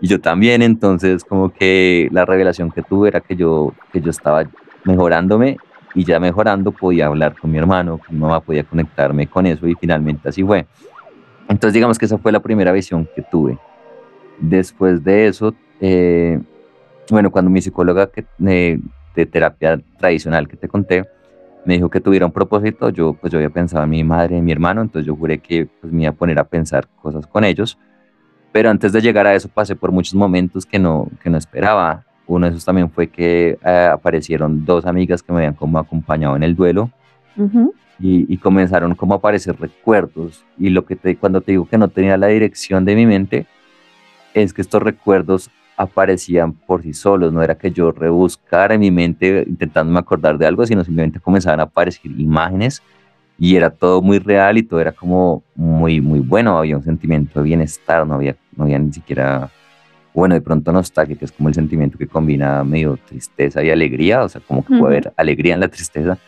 y 0.00 0.08
yo 0.08 0.20
también, 0.20 0.62
entonces 0.62 1.24
como 1.24 1.50
que 1.52 2.08
la 2.12 2.24
revelación 2.24 2.70
que 2.70 2.82
tuve 2.82 3.08
era 3.08 3.20
que 3.20 3.36
yo, 3.36 3.72
que 3.92 4.00
yo 4.00 4.10
estaba 4.10 4.44
mejorándome 4.84 5.56
y 5.94 6.04
ya 6.04 6.18
mejorando 6.18 6.72
podía 6.72 7.06
hablar 7.06 7.36
con 7.38 7.50
mi 7.50 7.58
hermano, 7.58 7.98
con 7.98 8.14
mi 8.14 8.20
mamá 8.20 8.40
podía 8.40 8.64
conectarme 8.64 9.26
con 9.28 9.46
eso 9.46 9.66
y 9.66 9.74
finalmente 9.74 10.28
así 10.28 10.42
fue. 10.42 10.66
Entonces 11.48 11.72
digamos 11.72 11.98
que 11.98 12.06
esa 12.06 12.18
fue 12.18 12.32
la 12.32 12.40
primera 12.40 12.72
visión 12.72 13.08
que 13.14 13.22
tuve. 13.22 13.58
Después 14.48 15.02
de 15.02 15.26
eso, 15.26 15.54
eh, 15.80 16.38
bueno, 17.10 17.30
cuando 17.30 17.50
mi 17.50 17.62
psicóloga 17.62 18.10
que, 18.10 18.26
eh, 18.46 18.78
de 19.14 19.26
terapia 19.26 19.80
tradicional 19.98 20.48
que 20.48 20.56
te 20.56 20.68
conté, 20.68 21.04
me 21.64 21.74
dijo 21.74 21.88
que 21.88 22.00
tuviera 22.00 22.26
un 22.26 22.32
propósito, 22.32 22.90
yo 22.90 23.14
pues 23.14 23.32
yo 23.32 23.38
había 23.38 23.48
pensado 23.48 23.84
en 23.84 23.90
mi 23.90 24.04
madre 24.04 24.36
y 24.36 24.42
mi 24.42 24.52
hermano, 24.52 24.82
entonces 24.82 25.06
yo 25.06 25.16
juré 25.16 25.38
que 25.38 25.66
pues, 25.80 25.90
me 25.90 26.02
iba 26.02 26.10
a 26.10 26.14
poner 26.14 26.38
a 26.38 26.44
pensar 26.44 26.86
cosas 27.00 27.26
con 27.26 27.42
ellos, 27.42 27.78
pero 28.52 28.68
antes 28.68 28.92
de 28.92 29.00
llegar 29.00 29.26
a 29.26 29.34
eso 29.34 29.48
pasé 29.48 29.74
por 29.76 29.90
muchos 29.90 30.14
momentos 30.14 30.66
que 30.66 30.78
no, 30.78 31.08
que 31.22 31.30
no 31.30 31.38
esperaba. 31.38 32.04
Uno 32.26 32.46
de 32.46 32.52
esos 32.52 32.64
también 32.64 32.90
fue 32.90 33.08
que 33.08 33.58
eh, 33.64 33.90
aparecieron 33.90 34.64
dos 34.64 34.84
amigas 34.84 35.22
que 35.22 35.32
me 35.32 35.38
habían 35.38 35.54
como 35.54 35.78
acompañado 35.78 36.36
en 36.36 36.42
el 36.42 36.54
duelo 36.54 36.90
y, 37.98 38.32
y, 38.32 38.36
comenzaron 38.38 38.94
como 38.94 39.14
a 39.14 39.16
aparecer 39.16 39.58
recuerdos 39.58 40.44
y 40.58 40.68
lo 40.70 40.84
que 40.84 40.96
te, 40.96 41.16
cuando 41.16 41.40
te 41.40 41.52
digo 41.52 41.66
que 41.66 41.78
no 41.78 41.88
tenía 41.88 42.16
la 42.16 42.28
dirección 42.28 42.84
de 42.84 42.94
mi 42.94 43.06
mente, 43.06 43.46
es 44.34 44.52
que 44.52 44.62
estos 44.62 44.82
recuerdos 44.82 45.50
aparecían 45.76 46.52
por 46.52 46.82
sí 46.82 46.92
solos, 46.92 47.32
no 47.32 47.42
era 47.42 47.56
que 47.56 47.70
yo 47.70 47.90
rebuscara 47.92 48.74
en 48.74 48.80
mi 48.80 48.90
mente 48.90 49.44
intentando 49.46 49.98
acordar 49.98 50.38
de 50.38 50.46
algo, 50.46 50.66
sino 50.66 50.84
simplemente 50.84 51.20
comenzaban 51.20 51.60
a 51.60 51.64
aparecer 51.64 52.10
imágenes 52.18 52.82
y 53.38 53.56
era 53.56 53.70
todo 53.70 54.00
muy 54.00 54.18
real 54.18 54.58
y 54.58 54.62
todo 54.62 54.80
era 54.80 54.92
como 54.92 55.42
muy, 55.56 56.00
muy 56.00 56.20
bueno, 56.20 56.56
había 56.56 56.76
un 56.76 56.84
sentimiento 56.84 57.40
de 57.40 57.46
bienestar, 57.46 58.06
no 58.06 58.14
había, 58.14 58.36
no 58.56 58.64
había 58.64 58.78
ni 58.78 58.92
siquiera, 58.92 59.50
bueno, 60.12 60.34
de 60.34 60.40
pronto 60.40 60.72
nostalgia, 60.72 61.16
que 61.16 61.24
es 61.24 61.32
como 61.32 61.48
el 61.48 61.54
sentimiento 61.54 61.98
que 61.98 62.06
combina 62.06 62.62
medio 62.62 62.96
tristeza 62.96 63.62
y 63.64 63.70
alegría, 63.70 64.22
o 64.22 64.28
sea, 64.28 64.40
como 64.40 64.64
que 64.64 64.78
puede 64.78 64.98
haber 64.98 65.12
alegría 65.16 65.54
en 65.54 65.60
la 65.60 65.68
tristeza. 65.68 66.18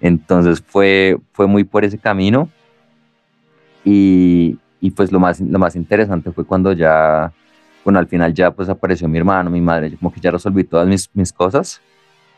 Entonces 0.00 0.60
fue, 0.60 1.16
fue 1.32 1.46
muy 1.46 1.62
por 1.62 1.84
ese 1.84 1.98
camino 1.98 2.48
y, 3.84 4.58
y 4.82 4.90
pues 4.90 5.10
lo 5.12 5.20
más, 5.20 5.40
lo 5.40 5.58
más 5.58 5.76
interesante 5.76 6.32
fue 6.32 6.44
cuando 6.44 6.72
ya 6.72 7.32
bueno, 7.84 7.98
al 7.98 8.06
final 8.06 8.34
ya 8.34 8.50
pues 8.50 8.68
apareció 8.68 9.08
mi 9.08 9.18
hermano, 9.18 9.50
mi 9.50 9.60
madre, 9.60 9.96
como 9.96 10.12
que 10.12 10.20
ya 10.20 10.30
resolví 10.30 10.64
todas 10.64 10.86
mis, 10.86 11.08
mis 11.14 11.32
cosas 11.32 11.80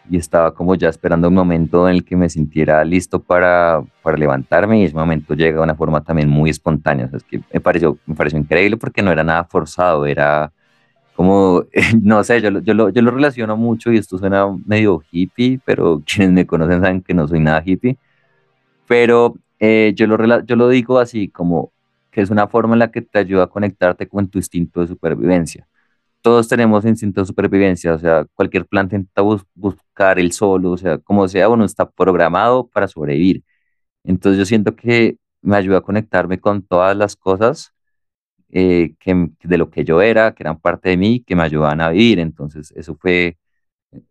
y 0.08 0.18
estaba 0.18 0.52
como 0.52 0.74
ya 0.74 0.88
esperando 0.88 1.28
un 1.28 1.34
momento 1.34 1.88
en 1.88 1.96
el 1.96 2.04
que 2.04 2.16
me 2.16 2.28
sintiera 2.28 2.84
listo 2.84 3.20
para, 3.20 3.82
para 4.02 4.18
levantarme 4.18 4.80
y 4.80 4.84
ese 4.84 4.94
momento 4.94 5.34
llega 5.34 5.58
de 5.58 5.64
una 5.64 5.74
forma 5.74 6.02
también 6.02 6.28
muy 6.28 6.50
espontánea, 6.50 7.06
o 7.06 7.08
sea, 7.08 7.16
es 7.18 7.24
que 7.24 7.40
me 7.52 7.60
pareció, 7.60 7.98
me 8.06 8.14
pareció 8.14 8.38
increíble 8.38 8.76
porque 8.76 9.02
no 9.02 9.10
era 9.10 9.24
nada 9.24 9.44
forzado, 9.44 10.06
era 10.06 10.52
como, 11.16 11.64
no 12.02 12.22
sé, 12.24 12.40
yo, 12.42 12.50
yo, 12.60 12.74
lo, 12.74 12.90
yo 12.90 13.02
lo 13.02 13.10
relaciono 13.10 13.56
mucho 13.56 13.92
y 13.92 13.98
esto 13.98 14.18
suena 14.18 14.46
medio 14.66 15.02
hippie, 15.10 15.60
pero 15.64 16.02
quienes 16.06 16.32
me 16.32 16.46
conocen 16.46 16.80
saben 16.80 17.02
que 17.02 17.14
no 17.14 17.26
soy 17.26 17.40
nada 17.40 17.62
hippie, 17.64 17.96
pero 18.86 19.34
eh, 19.58 19.92
yo, 19.96 20.06
lo, 20.06 20.44
yo 20.44 20.56
lo 20.56 20.68
digo 20.68 20.98
así 20.98 21.28
como 21.28 21.73
que 22.14 22.22
es 22.22 22.30
una 22.30 22.46
forma 22.48 22.74
en 22.74 22.78
la 22.80 22.92
que 22.92 23.02
te 23.02 23.18
ayuda 23.18 23.44
a 23.44 23.46
conectarte 23.48 24.08
con 24.08 24.28
tu 24.28 24.38
instinto 24.38 24.80
de 24.80 24.86
supervivencia. 24.86 25.68
Todos 26.22 26.48
tenemos 26.48 26.84
instinto 26.84 27.20
de 27.22 27.26
supervivencia, 27.26 27.94
o 27.94 27.98
sea, 27.98 28.26
cualquier 28.34 28.66
planta 28.66 28.96
intenta 28.96 29.22
buscar 29.54 30.18
el 30.20 30.32
solo, 30.32 30.72
o 30.72 30.76
sea, 30.78 30.98
como 30.98 31.28
sea, 31.28 31.48
uno 31.48 31.64
está 31.64 31.90
programado 31.90 32.68
para 32.68 32.88
sobrevivir. 32.88 33.44
Entonces 34.04 34.38
yo 34.38 34.46
siento 34.46 34.76
que 34.76 35.18
me 35.42 35.56
ayuda 35.56 35.78
a 35.78 35.80
conectarme 35.82 36.38
con 36.40 36.62
todas 36.62 36.96
las 36.96 37.16
cosas 37.16 37.74
eh, 38.50 38.94
que, 39.00 39.30
de 39.42 39.58
lo 39.58 39.70
que 39.70 39.84
yo 39.84 40.02
era, 40.02 40.34
que 40.34 40.44
eran 40.44 40.60
parte 40.60 40.90
de 40.90 40.96
mí, 40.96 41.20
que 41.26 41.36
me 41.36 41.42
ayudaban 41.44 41.80
a 41.80 41.90
vivir. 41.90 42.20
Entonces 42.20 42.72
eso 42.76 42.96
fue, 42.96 43.38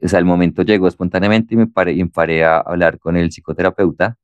o 0.01 0.07
sea, 0.07 0.19
el 0.19 0.25
momento 0.25 0.63
llegó 0.63 0.88
espontáneamente 0.88 1.55
y 1.55 1.57
me 1.57 1.67
paré, 1.67 1.93
y 1.93 2.03
me 2.03 2.10
paré 2.12 2.43
a 2.45 2.60
hablar 2.60 3.00
con 3.00 3.17
el 3.17 3.31
psicoterapeuta. 3.31 4.17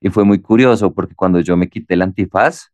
Y 0.00 0.10
fue 0.10 0.24
muy 0.24 0.40
curioso 0.40 0.94
porque 0.94 1.14
cuando 1.14 1.40
yo 1.40 1.56
me 1.56 1.68
quité 1.68 1.94
el 1.94 2.02
antifaz, 2.02 2.70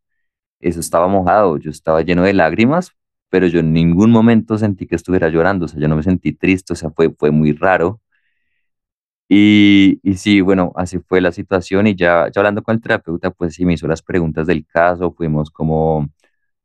eso 0.67 0.79
estaba 0.79 1.07
mojado, 1.07 1.57
yo 1.57 1.71
estaba 1.71 2.01
lleno 2.01 2.23
de 2.23 2.33
lágrimas, 2.33 2.91
pero 3.29 3.47
yo 3.47 3.59
en 3.59 3.73
ningún 3.73 4.11
momento 4.11 4.57
sentí 4.57 4.87
que 4.87 4.95
estuviera 4.95 5.29
llorando, 5.29 5.65
o 5.65 5.67
sea, 5.67 5.79
yo 5.79 5.87
no 5.87 5.95
me 5.95 6.03
sentí 6.03 6.33
triste, 6.33 6.73
o 6.73 6.75
sea, 6.75 6.91
fue, 6.91 7.09
fue 7.17 7.31
muy 7.31 7.53
raro. 7.53 8.01
Y, 9.29 9.99
y 10.03 10.15
sí, 10.15 10.41
bueno, 10.41 10.71
así 10.75 10.99
fue 10.99 11.19
la 11.21 11.31
situación 11.31 11.87
y 11.87 11.95
ya, 11.95 12.29
ya 12.31 12.39
hablando 12.41 12.61
con 12.61 12.75
el 12.75 12.81
terapeuta, 12.81 13.31
pues 13.31 13.55
sí 13.55 13.65
me 13.65 13.73
hizo 13.73 13.87
las 13.87 14.01
preguntas 14.03 14.45
del 14.47 14.65
caso, 14.65 15.13
fuimos 15.13 15.49
como 15.49 16.09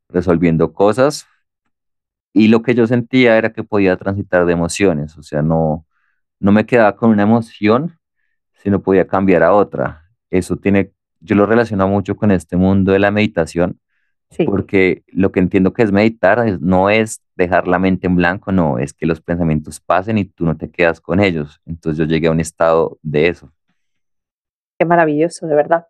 resolviendo 0.09 0.73
cosas 0.73 1.27
y 2.33 2.47
lo 2.47 2.61
que 2.61 2.75
yo 2.75 2.87
sentía 2.87 3.37
era 3.37 3.51
que 3.53 3.63
podía 3.63 3.97
transitar 3.97 4.45
de 4.45 4.53
emociones, 4.53 5.17
o 5.17 5.23
sea, 5.23 5.41
no, 5.41 5.85
no 6.39 6.51
me 6.51 6.65
quedaba 6.65 6.95
con 6.95 7.11
una 7.11 7.23
emoción, 7.23 7.97
sino 8.53 8.81
podía 8.81 9.07
cambiar 9.07 9.43
a 9.43 9.53
otra. 9.53 10.03
Eso 10.29 10.57
tiene, 10.57 10.93
yo 11.21 11.35
lo 11.35 11.45
relaciono 11.45 11.87
mucho 11.87 12.15
con 12.15 12.31
este 12.31 12.57
mundo 12.57 12.91
de 12.91 12.99
la 12.99 13.11
meditación, 13.11 13.79
porque 14.45 15.03
lo 15.07 15.31
que 15.31 15.39
entiendo 15.39 15.73
que 15.73 15.83
es 15.83 15.91
meditar 15.91 16.59
no 16.61 16.89
es 16.89 17.21
dejar 17.35 17.67
la 17.67 17.79
mente 17.79 18.07
en 18.07 18.15
blanco, 18.15 18.51
no, 18.51 18.77
es 18.77 18.93
que 18.93 19.05
los 19.05 19.21
pensamientos 19.21 19.79
pasen 19.79 20.17
y 20.17 20.25
tú 20.25 20.45
no 20.45 20.55
te 20.57 20.69
quedas 20.69 21.01
con 21.01 21.19
ellos. 21.19 21.61
Entonces 21.65 21.97
yo 21.97 22.05
llegué 22.05 22.27
a 22.27 22.31
un 22.31 22.39
estado 22.39 22.97
de 23.01 23.27
eso. 23.27 23.51
Qué 24.77 24.85
maravilloso, 24.85 25.47
de 25.47 25.55
verdad. 25.55 25.87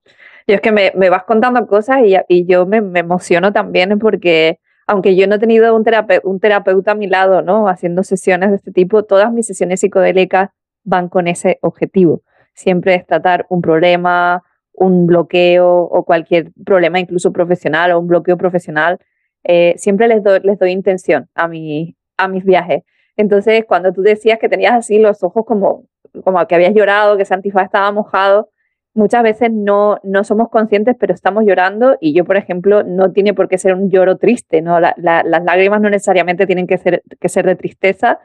Yo 0.47 0.55
es 0.55 0.61
que 0.61 0.71
me, 0.71 0.91
me 0.95 1.09
vas 1.09 1.23
contando 1.23 1.67
cosas 1.67 1.99
y, 2.03 2.15
y 2.27 2.45
yo 2.45 2.65
me, 2.65 2.81
me, 2.81 3.01
emociono 3.01 3.53
también 3.53 3.99
porque 3.99 4.59
aunque 4.87 5.15
yo 5.15 5.27
no 5.27 5.35
he 5.35 5.39
tenido 5.39 5.75
un, 5.75 5.85
un 6.23 6.39
terapeuta 6.39 6.91
a 6.91 6.95
mi 6.95 7.07
lado, 7.07 7.43
¿no? 7.43 7.67
Haciendo 7.67 8.03
sesiones 8.03 8.49
de 8.49 8.55
este 8.55 8.71
tipo, 8.71 9.03
todas 9.03 9.31
mis 9.31 9.45
sesiones 9.45 9.81
psicodélicas 9.81 10.49
van 10.83 11.09
con 11.09 11.27
ese 11.27 11.59
objetivo. 11.61 12.23
Siempre 12.55 12.95
es 12.95 13.05
tratar 13.05 13.45
un 13.49 13.61
problema, 13.61 14.43
un 14.79 15.05
bloqueo 15.05 15.83
o 15.83 16.03
cualquier 16.03 16.51
problema, 16.65 16.99
incluso 16.99 17.31
profesional 17.31 17.91
o 17.91 17.99
un 17.99 18.07
bloqueo 18.07 18.37
profesional, 18.37 18.97
eh, 19.43 19.75
siempre 19.77 20.07
les 20.07 20.23
doy, 20.23 20.39
les 20.43 20.57
doy 20.57 20.71
intención 20.71 21.29
a, 21.35 21.47
mi, 21.47 21.95
a 22.17 22.27
mis 22.27 22.43
viajes. 22.43 22.83
Entonces, 23.17 23.65
cuando 23.67 23.91
tú 23.93 24.01
decías 24.01 24.39
que 24.39 24.49
tenías 24.49 24.73
así 24.73 24.97
los 24.97 25.21
ojos 25.23 25.45
como, 25.45 25.85
como 26.23 26.45
que 26.47 26.55
habías 26.55 26.73
llorado, 26.73 27.17
que 27.17 27.23
ese 27.23 27.35
estaba 27.43 27.91
mojado, 27.91 28.49
muchas 28.93 29.23
veces 29.23 29.51
no, 29.51 29.99
no 30.03 30.23
somos 30.23 30.49
conscientes, 30.49 30.95
pero 30.99 31.13
estamos 31.13 31.43
llorando 31.45 31.97
y 31.99 32.13
yo, 32.13 32.25
por 32.25 32.37
ejemplo, 32.37 32.83
no 32.83 33.11
tiene 33.11 33.33
por 33.33 33.49
qué 33.49 33.57
ser 33.57 33.75
un 33.75 33.89
lloro 33.89 34.17
triste, 34.17 34.61
¿no? 34.61 34.79
las 34.79 34.95
lágrimas 34.97 35.81
no 35.81 35.89
necesariamente 35.89 36.45
tienen 36.45 36.67
que 36.67 36.77
ser, 36.77 37.03
que 37.19 37.29
ser 37.29 37.45
de 37.45 37.55
tristeza 37.55 38.19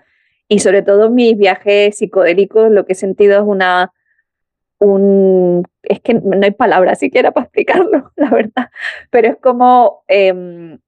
y 0.49 0.61
sobre 0.61 0.83
todo 0.83 1.11
mis 1.11 1.37
viajes 1.37 1.97
psicodélicos 1.97 2.71
lo 2.71 2.85
que 2.87 2.93
he 2.93 2.97
sentido 2.97 3.41
es 3.41 3.47
una 3.47 3.93
es 5.83 6.01
que 6.01 6.15
no 6.15 6.43
hay 6.43 6.51
palabras 6.53 6.99
siquiera 6.99 7.33
para 7.33 7.45
explicarlo, 7.45 8.13
la 8.17 8.31
verdad, 8.31 8.71
pero 9.11 9.29
es 9.29 9.37
como 9.37 10.03
em, 10.09 10.79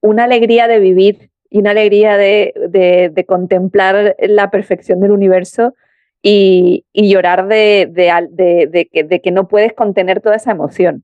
una 0.00 0.24
alegría 0.24 0.68
de 0.68 0.78
vivir 0.78 1.30
y 1.50 1.58
una 1.58 1.70
alegría 1.70 2.16
de, 2.16 2.54
de, 2.68 3.24
contemplar 3.26 4.16
la 4.20 4.50
perfección 4.50 5.00
del 5.00 5.10
universo 5.10 5.74
y, 6.22 6.84
y 6.92 7.10
llorar 7.10 7.48
de, 7.48 7.88
de, 7.90 8.88
que, 8.92 9.04
de 9.04 9.20
que 9.20 9.30
no 9.32 9.48
puedes 9.48 9.72
contener 9.72 10.20
toda 10.20 10.36
esa 10.36 10.52
emoción. 10.52 11.02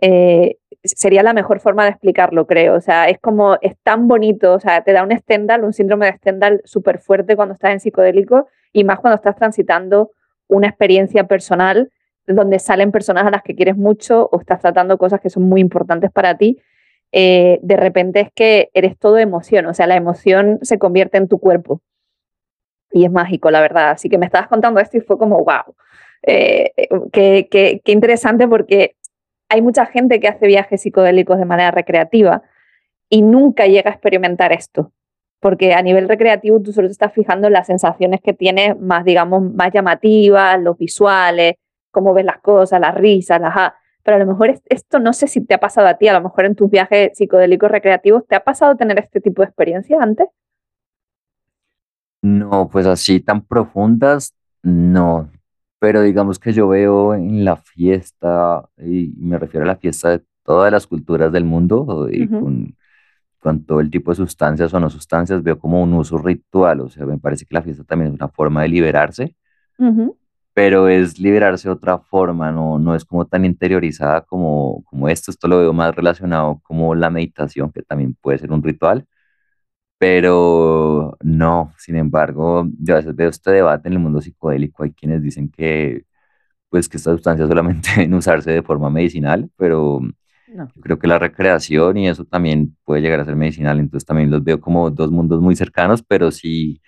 Eh, 0.00 0.58
sería 0.84 1.22
la 1.22 1.32
mejor 1.32 1.60
forma 1.60 1.84
de 1.84 1.90
explicarlo, 1.90 2.46
creo. 2.46 2.74
O 2.74 2.80
sea, 2.80 3.08
es 3.08 3.18
como, 3.18 3.56
es 3.62 3.76
tan 3.82 4.06
bonito, 4.06 4.54
o 4.54 4.60
sea, 4.60 4.84
te 4.84 4.92
da 4.92 5.02
un 5.02 5.16
Stendhal, 5.16 5.64
un 5.64 5.72
síndrome 5.72 6.06
de 6.06 6.16
Stendhal 6.18 6.60
súper 6.64 6.98
fuerte 7.00 7.36
cuando 7.36 7.54
estás 7.54 7.72
en 7.72 7.80
psicodélico 7.80 8.48
y 8.72 8.84
más 8.84 9.00
cuando 9.00 9.16
estás 9.16 9.36
transitando 9.36 10.12
una 10.48 10.68
experiencia 10.68 11.26
personal 11.26 11.90
donde 12.26 12.58
salen 12.58 12.90
personas 12.90 13.26
a 13.26 13.30
las 13.30 13.42
que 13.42 13.54
quieres 13.54 13.76
mucho 13.76 14.28
o 14.32 14.40
estás 14.40 14.60
tratando 14.60 14.98
cosas 14.98 15.20
que 15.20 15.30
son 15.30 15.44
muy 15.44 15.60
importantes 15.60 16.10
para 16.10 16.36
ti, 16.36 16.58
eh, 17.12 17.58
de 17.62 17.76
repente 17.76 18.20
es 18.20 18.28
que 18.34 18.70
eres 18.74 18.98
todo 18.98 19.18
emoción, 19.18 19.66
o 19.66 19.74
sea, 19.74 19.86
la 19.86 19.96
emoción 19.96 20.58
se 20.62 20.78
convierte 20.78 21.18
en 21.18 21.28
tu 21.28 21.38
cuerpo. 21.38 21.80
Y 22.90 23.04
es 23.04 23.10
mágico, 23.10 23.50
la 23.50 23.60
verdad. 23.60 23.90
Así 23.90 24.08
que 24.08 24.18
me 24.18 24.26
estabas 24.26 24.48
contando 24.48 24.80
esto 24.80 24.96
y 24.96 25.00
fue 25.00 25.18
como, 25.18 25.38
wow, 25.38 25.74
eh, 26.22 26.72
qué, 27.12 27.48
qué, 27.50 27.80
qué 27.84 27.92
interesante 27.92 28.48
porque 28.48 28.96
hay 29.48 29.62
mucha 29.62 29.86
gente 29.86 30.20
que 30.20 30.28
hace 30.28 30.46
viajes 30.46 30.82
psicodélicos 30.82 31.38
de 31.38 31.44
manera 31.44 31.70
recreativa 31.70 32.42
y 33.08 33.22
nunca 33.22 33.66
llega 33.66 33.90
a 33.90 33.94
experimentar 33.94 34.52
esto. 34.52 34.92
Porque 35.44 35.74
a 35.74 35.82
nivel 35.82 36.08
recreativo 36.08 36.58
tú 36.62 36.72
solo 36.72 36.88
te 36.88 36.92
estás 36.92 37.12
fijando 37.12 37.48
en 37.48 37.52
las 37.52 37.66
sensaciones 37.66 38.22
que 38.22 38.32
tienes 38.32 38.80
más, 38.80 39.04
digamos, 39.04 39.42
más 39.52 39.70
llamativas, 39.74 40.58
los 40.58 40.78
visuales, 40.78 41.56
cómo 41.90 42.14
ves 42.14 42.24
las 42.24 42.40
cosas, 42.40 42.80
las 42.80 42.94
risas, 42.94 43.42
las... 43.42 43.74
Pero 44.02 44.16
a 44.16 44.20
lo 44.20 44.26
mejor 44.26 44.58
esto 44.64 44.98
no 45.00 45.12
sé 45.12 45.26
si 45.26 45.44
te 45.44 45.52
ha 45.52 45.60
pasado 45.60 45.86
a 45.86 45.98
ti, 45.98 46.08
a 46.08 46.14
lo 46.14 46.22
mejor 46.22 46.46
en 46.46 46.54
tus 46.54 46.70
viajes 46.70 47.10
psicodélicos 47.12 47.70
recreativos, 47.70 48.26
¿te 48.26 48.36
ha 48.36 48.40
pasado 48.42 48.74
tener 48.74 48.98
este 48.98 49.20
tipo 49.20 49.42
de 49.42 49.48
experiencias 49.48 50.00
antes? 50.00 50.28
No, 52.22 52.70
pues 52.72 52.86
así 52.86 53.20
tan 53.20 53.42
profundas, 53.42 54.32
no. 54.62 55.28
Pero 55.78 56.00
digamos 56.00 56.38
que 56.38 56.54
yo 56.54 56.68
veo 56.68 57.12
en 57.12 57.44
la 57.44 57.56
fiesta, 57.56 58.66
y 58.78 59.12
me 59.18 59.38
refiero 59.38 59.64
a 59.64 59.68
la 59.68 59.76
fiesta 59.76 60.08
de 60.08 60.22
todas 60.42 60.72
las 60.72 60.86
culturas 60.86 61.30
del 61.30 61.44
mundo, 61.44 62.08
y 62.10 62.26
con, 62.28 62.74
con 63.44 63.64
todo 63.64 63.80
el 63.80 63.90
tipo 63.90 64.10
de 64.10 64.16
sustancias 64.16 64.72
o 64.74 64.80
no 64.80 64.90
sustancias, 64.90 65.42
veo 65.42 65.58
como 65.58 65.82
un 65.82 65.92
uso 65.94 66.18
ritual. 66.18 66.80
O 66.80 66.88
sea, 66.90 67.06
me 67.06 67.18
parece 67.18 67.46
que 67.46 67.54
la 67.54 67.62
fiesta 67.62 67.84
también 67.84 68.12
es 68.12 68.16
una 68.16 68.28
forma 68.28 68.62
de 68.62 68.68
liberarse 68.68 69.36
pero 70.54 70.88
es 70.88 71.18
liberarse 71.18 71.68
de 71.68 71.74
otra 71.74 71.98
forma, 71.98 72.52
no, 72.52 72.78
no 72.78 72.94
es 72.94 73.04
como 73.04 73.26
tan 73.26 73.44
interiorizada 73.44 74.22
como, 74.22 74.84
como 74.84 75.08
esto, 75.08 75.30
esto 75.30 75.48
lo 75.48 75.58
veo 75.58 75.72
más 75.72 75.94
relacionado 75.94 76.60
como 76.62 76.94
la 76.94 77.10
meditación, 77.10 77.72
que 77.72 77.82
también 77.82 78.14
puede 78.20 78.38
ser 78.38 78.52
un 78.52 78.62
ritual, 78.62 79.06
pero 79.98 81.16
no, 81.22 81.72
sin 81.78 81.96
embargo, 81.96 82.66
yo 82.78 82.94
a 82.94 82.98
veces 82.98 83.16
veo 83.16 83.30
este 83.30 83.50
debate 83.52 83.88
en 83.88 83.94
el 83.94 83.98
mundo 84.00 84.20
psicodélico, 84.20 84.82
hay 84.84 84.92
quienes 84.92 85.22
dicen 85.22 85.50
que 85.50 86.04
pues 86.70 86.88
que 86.88 86.98
estas 86.98 87.14
sustancias 87.14 87.48
solamente 87.48 87.90
deben 87.96 88.14
usarse 88.14 88.50
de 88.52 88.62
forma 88.62 88.90
medicinal, 88.90 89.50
pero 89.56 90.00
creo 90.80 90.98
que 90.98 91.06
la 91.06 91.18
recreación 91.18 91.96
y 91.96 92.08
eso 92.08 92.24
también 92.24 92.76
puede 92.84 93.02
llegar 93.02 93.20
a 93.20 93.24
ser 93.24 93.36
medicinal, 93.36 93.78
entonces 93.80 94.06
también 94.06 94.30
los 94.30 94.42
veo 94.44 94.60
como 94.60 94.90
dos 94.90 95.10
mundos 95.10 95.40
muy 95.40 95.56
cercanos, 95.56 96.02
pero 96.02 96.30
sí 96.30 96.80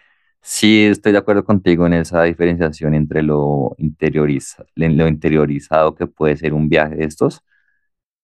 Sí, 0.48 0.86
estoy 0.86 1.10
de 1.10 1.18
acuerdo 1.18 1.44
contigo 1.44 1.86
en 1.86 1.94
esa 1.94 2.22
diferenciación 2.22 2.94
entre 2.94 3.20
lo, 3.22 3.74
interioriza, 3.78 4.64
lo 4.76 5.08
interiorizado 5.08 5.96
que 5.96 6.06
puede 6.06 6.36
ser 6.36 6.54
un 6.54 6.68
viaje 6.68 6.94
de 6.94 7.04
estos 7.04 7.42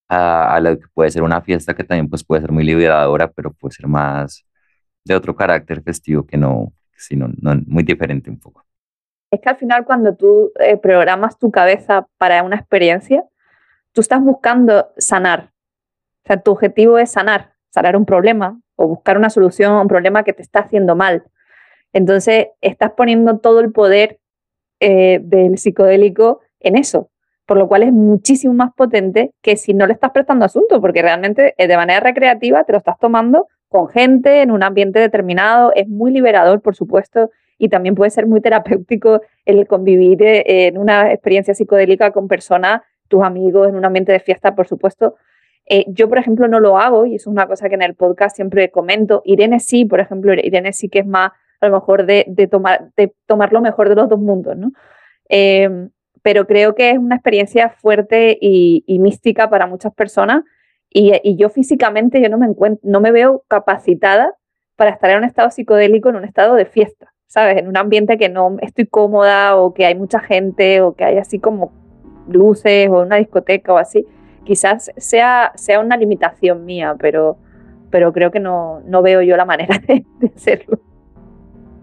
a, 0.08 0.60
lo 0.60 0.78
que 0.78 0.86
puede 0.94 1.10
ser 1.10 1.22
una 1.24 1.42
fiesta 1.42 1.74
que 1.74 1.84
también 1.84 2.08
pues, 2.08 2.22
puede 2.24 2.42
ser 2.42 2.52
muy 2.52 2.64
liberadora, 2.64 3.30
pero 3.30 3.52
puede 3.52 3.74
ser 3.74 3.88
más 3.88 4.46
de 5.04 5.16
otro 5.16 5.34
carácter 5.34 5.82
festivo 5.82 6.24
que 6.24 6.36
no, 6.36 6.72
sino 6.96 7.28
no, 7.40 7.56
muy 7.66 7.82
diferente 7.82 8.30
un 8.30 8.38
poco. 8.38 8.64
Es 9.32 9.40
que 9.40 9.48
al 9.48 9.56
final 9.56 9.84
cuando 9.84 10.14
tú 10.14 10.52
eh, 10.60 10.76
programas 10.76 11.38
tu 11.38 11.50
cabeza 11.50 12.06
para 12.18 12.44
una 12.44 12.56
experiencia, 12.56 13.24
tú 13.92 14.00
estás 14.00 14.22
buscando 14.22 14.90
sanar. 14.96 15.52
O 16.24 16.26
sea, 16.26 16.40
tu 16.40 16.52
objetivo 16.52 16.98
es 16.98 17.12
sanar, 17.12 17.52
sanar 17.70 17.96
un 17.96 18.06
problema 18.06 18.60
o 18.76 18.88
buscar 18.88 19.16
una 19.16 19.30
solución 19.30 19.72
a 19.72 19.80
un 19.80 19.88
problema 19.88 20.24
que 20.24 20.32
te 20.32 20.42
está 20.42 20.60
haciendo 20.60 20.96
mal. 20.96 21.24
Entonces, 21.92 22.48
estás 22.60 22.92
poniendo 22.92 23.38
todo 23.38 23.60
el 23.60 23.72
poder 23.72 24.18
eh, 24.80 25.20
del 25.22 25.58
psicodélico 25.58 26.40
en 26.60 26.76
eso, 26.76 27.10
por 27.46 27.56
lo 27.56 27.68
cual 27.68 27.82
es 27.82 27.92
muchísimo 27.92 28.54
más 28.54 28.72
potente 28.74 29.32
que 29.42 29.56
si 29.56 29.74
no 29.74 29.86
le 29.86 29.92
estás 29.92 30.10
prestando 30.10 30.44
asunto, 30.44 30.80
porque 30.80 31.02
realmente 31.02 31.54
eh, 31.58 31.68
de 31.68 31.76
manera 31.76 32.00
recreativa 32.00 32.64
te 32.64 32.72
lo 32.72 32.78
estás 32.78 32.98
tomando 32.98 33.46
con 33.68 33.88
gente 33.88 34.42
en 34.42 34.50
un 34.50 34.62
ambiente 34.62 34.98
determinado, 34.98 35.72
es 35.74 35.88
muy 35.88 36.10
liberador, 36.10 36.60
por 36.60 36.74
supuesto, 36.74 37.30
y 37.58 37.68
también 37.68 37.94
puede 37.94 38.10
ser 38.10 38.26
muy 38.26 38.40
terapéutico 38.40 39.22
el 39.44 39.66
convivir 39.66 40.22
eh, 40.22 40.66
en 40.66 40.78
una 40.78 41.12
experiencia 41.12 41.54
psicodélica 41.54 42.10
con 42.10 42.26
personas, 42.28 42.82
tus 43.12 43.22
amigos, 43.22 43.68
en 43.68 43.76
un 43.76 43.84
ambiente 43.84 44.10
de 44.10 44.20
fiesta, 44.20 44.54
por 44.54 44.66
supuesto. 44.66 45.16
yo, 45.88 46.08
por 46.08 46.18
ejemplo, 46.18 46.48
no 46.48 46.58
lo 46.60 46.78
hago 46.78 47.04
y 47.06 47.16
eso 47.16 47.28
es 47.30 47.34
una 47.34 47.46
cosa 47.46 47.68
que 47.68 47.74
en 47.74 47.82
el 47.82 47.94
podcast 47.94 48.34
siempre 48.34 48.70
comento. 48.70 49.20
Irene 49.26 49.60
sí, 49.60 49.84
por 49.84 50.00
ejemplo, 50.00 50.32
Irene 50.32 50.72
sí 50.72 50.88
que 50.88 51.00
es 51.00 51.06
más 51.06 51.32
a 51.60 51.68
lo 51.68 51.74
mejor 51.74 52.06
de, 52.06 52.24
tomar, 52.50 52.90
de 52.96 53.14
tomar 53.26 53.52
lo 53.52 53.60
mejor 53.60 53.88
de 53.88 53.94
los 53.94 54.08
dos 54.08 54.18
mundos, 54.18 54.56
¿no? 54.56 54.72
Em, 55.28 55.90
pero 56.22 56.46
creo 56.46 56.74
que 56.74 56.90
es 56.90 56.98
una 56.98 57.16
experiencia 57.16 57.68
fuerte 57.70 58.36
y, 58.40 58.98
mística 58.98 59.48
para 59.48 59.66
muchas 59.66 59.94
personas 59.94 60.42
y, 60.90 61.36
yo 61.36 61.48
físicamente 61.48 62.20
yo 62.20 62.28
no 62.28 62.38
me, 62.38 62.48
no 62.82 63.00
me 63.00 63.12
veo 63.12 63.44
capacitada 63.48 64.34
para 64.76 64.90
estar 64.90 65.10
en 65.10 65.18
un 65.18 65.24
estado 65.24 65.50
psicodélico, 65.50 66.08
en 66.08 66.16
un 66.16 66.24
estado 66.24 66.54
de 66.54 66.64
fiesta, 66.64 67.12
¿sabes? 67.26 67.58
En 67.58 67.68
un 67.68 67.76
ambiente 67.76 68.18
que 68.18 68.28
no 68.28 68.56
estoy 68.60 68.86
cómoda 68.86 69.56
o 69.56 69.74
que 69.74 69.86
hay 69.86 69.94
mucha 69.94 70.20
gente 70.20 70.80
o 70.80 70.94
que 70.94 71.04
hay 71.04 71.18
así 71.18 71.38
como 71.38 71.81
luces 72.28 72.88
o 72.88 73.02
una 73.02 73.16
discoteca 73.16 73.72
o 73.72 73.78
así. 73.78 74.06
Quizás 74.44 74.90
sea, 74.96 75.52
sea 75.54 75.80
una 75.80 75.96
limitación 75.96 76.64
mía, 76.64 76.96
pero, 76.98 77.36
pero 77.90 78.12
creo 78.12 78.30
que 78.30 78.40
no, 78.40 78.80
no 78.86 79.02
veo 79.02 79.22
yo 79.22 79.36
la 79.36 79.44
manera 79.44 79.78
de 79.86 80.32
hacerlo. 80.34 80.80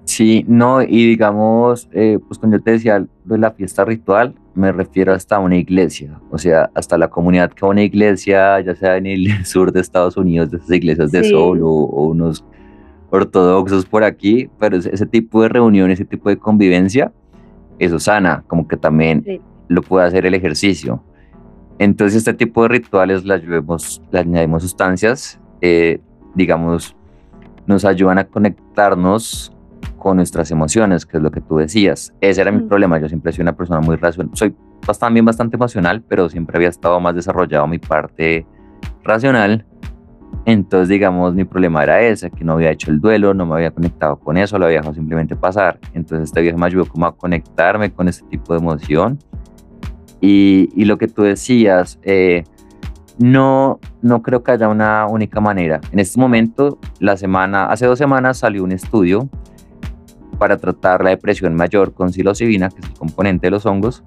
Sí, 0.09 0.43
no, 0.47 0.81
y 0.81 1.05
digamos, 1.05 1.87
eh, 1.93 2.17
pues 2.27 2.39
cuando 2.39 2.57
yo 2.57 2.63
te 2.63 2.71
decía 2.71 3.05
de 3.25 3.37
la 3.37 3.51
fiesta 3.51 3.85
ritual, 3.85 4.33
me 4.55 4.71
refiero 4.71 5.13
hasta 5.13 5.37
una 5.37 5.55
iglesia, 5.55 6.19
o 6.31 6.37
sea, 6.39 6.71
hasta 6.73 6.97
la 6.97 7.09
comunidad 7.09 7.51
que 7.51 7.63
una 7.63 7.83
iglesia, 7.83 8.59
ya 8.59 8.73
sea 8.73 8.97
en 8.97 9.05
el 9.05 9.27
sur 9.45 9.71
de 9.71 9.81
Estados 9.81 10.17
Unidos, 10.17 10.49
de 10.49 10.57
esas 10.57 10.71
iglesias 10.71 11.11
de 11.11 11.23
sol 11.23 11.61
o, 11.61 11.69
unos 12.07 12.43
ortodoxos 13.11 13.85
por 13.85 14.03
aquí, 14.03 14.49
pero 14.59 14.77
ese, 14.77 15.05
tipo 15.05 15.43
de 15.43 15.49
reunión, 15.49 15.91
ese 15.91 16.05
tipo 16.05 16.29
de 16.29 16.37
convivencia, 16.37 17.13
eso 17.77 17.99
sana, 17.99 18.43
como 18.47 18.67
que 18.67 18.77
también 18.77 19.23
lo 19.69 19.81
puede 19.81 20.05
hacer 20.05 20.25
el 20.25 20.33
ejercicio. 20.33 21.01
Entonces, 21.77 22.17
este 22.17 22.33
tipo 22.33 22.63
de 22.63 22.69
rituales 22.69 23.23
le, 23.23 23.39
le 23.39 24.19
añadimos 24.19 24.63
sustancias, 24.63 25.39
eh, 25.61 26.01
digamos, 26.35 26.95
nos 27.65 27.85
ayudan 27.85 28.17
a 28.17 28.25
conectarnos 28.25 29.55
con 29.97 30.17
nuestras 30.17 30.51
emociones, 30.51 31.05
que 31.05 31.17
es 31.17 31.23
lo 31.23 31.31
que 31.31 31.39
tú 31.39 31.57
decías. 31.57 32.13
Ese 32.19 32.41
era 32.41 32.51
mi 32.51 32.63
mm. 32.63 32.67
problema. 32.67 32.99
Yo 32.99 33.07
siempre 33.07 33.31
soy 33.31 33.43
una 33.43 33.55
persona 33.55 33.79
muy 33.79 33.95
racional. 33.95 34.31
Soy 34.33 34.55
también 34.99 35.25
bastante 35.25 35.55
emocional, 35.55 36.01
pero 36.07 36.29
siempre 36.29 36.57
había 36.57 36.69
estado 36.69 36.99
más 36.99 37.15
desarrollado 37.15 37.67
mi 37.67 37.77
parte 37.77 38.45
racional. 39.03 39.65
Entonces, 40.45 40.89
digamos, 40.89 41.35
mi 41.35 41.43
problema 41.43 41.83
era 41.83 42.01
ese, 42.01 42.31
que 42.31 42.43
no 42.43 42.53
había 42.53 42.71
hecho 42.71 42.89
el 42.89 42.99
duelo, 42.99 43.33
no 43.33 43.45
me 43.45 43.55
había 43.55 43.71
conectado 43.71 44.17
con 44.17 44.37
eso, 44.37 44.57
lo 44.57 44.65
había 44.65 44.77
dejado 44.77 44.95
simplemente 44.95 45.35
pasar. 45.35 45.79
Entonces, 45.93 46.29
este 46.29 46.41
viaje 46.41 46.57
me 46.57 46.65
ayudó 46.65 46.85
como 46.85 47.05
a 47.05 47.15
conectarme 47.15 47.91
con 47.91 48.07
ese 48.07 48.23
tipo 48.25 48.53
de 48.53 48.59
emoción. 48.59 49.19
Y, 50.21 50.69
y 50.75 50.85
lo 50.85 50.97
que 50.97 51.07
tú 51.07 51.23
decías, 51.23 51.99
eh, 52.03 52.43
no, 53.19 53.79
no 54.01 54.21
creo 54.21 54.43
que 54.43 54.53
haya 54.53 54.69
una 54.69 55.05
única 55.05 55.41
manera. 55.41 55.81
En 55.91 55.99
este 55.99 56.19
momento, 56.19 56.79
la 56.99 57.17
semana, 57.17 57.65
hace 57.65 57.85
dos 57.85 57.99
semanas 57.99 58.37
salió 58.37 58.63
un 58.63 58.71
estudio 58.71 59.29
para 60.39 60.57
tratar 60.57 61.03
la 61.03 61.11
depresión 61.11 61.53
mayor 61.53 61.93
con 61.93 62.11
psilocibina, 62.11 62.69
que 62.69 62.79
es 62.79 62.87
el 62.87 62.93
componente 62.93 63.47
de 63.47 63.51
los 63.51 63.65
hongos. 63.65 64.03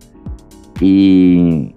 Y, 0.80 1.72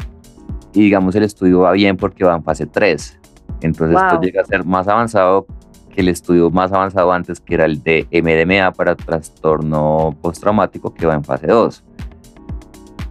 digamos, 0.74 1.14
el 1.16 1.24
estudio 1.24 1.60
va 1.60 1.74
bien 1.74 1.98
porque 1.98 2.24
va 2.24 2.36
en 2.36 2.44
fase 2.44 2.66
3. 2.66 3.20
Entonces, 3.62 3.98
esto 4.02 4.22
llega 4.22 4.42
a 4.42 4.46
ser 4.46 4.66
más 4.66 4.88
avanzado 4.88 5.46
que 5.94 6.02
el 6.02 6.10
estudio 6.10 6.50
más 6.50 6.72
avanzado 6.72 7.12
antes, 7.12 7.40
que 7.40 7.54
era 7.54 7.66
el 7.66 7.84
de 7.84 8.08
MDMA 8.12 8.72
para 8.72 8.96
trastorno 8.96 10.16
postraumático, 10.22 10.94
que 10.94 11.06
va 11.06 11.14
en 11.14 11.24
fase 11.24 11.48
2. 11.48 11.84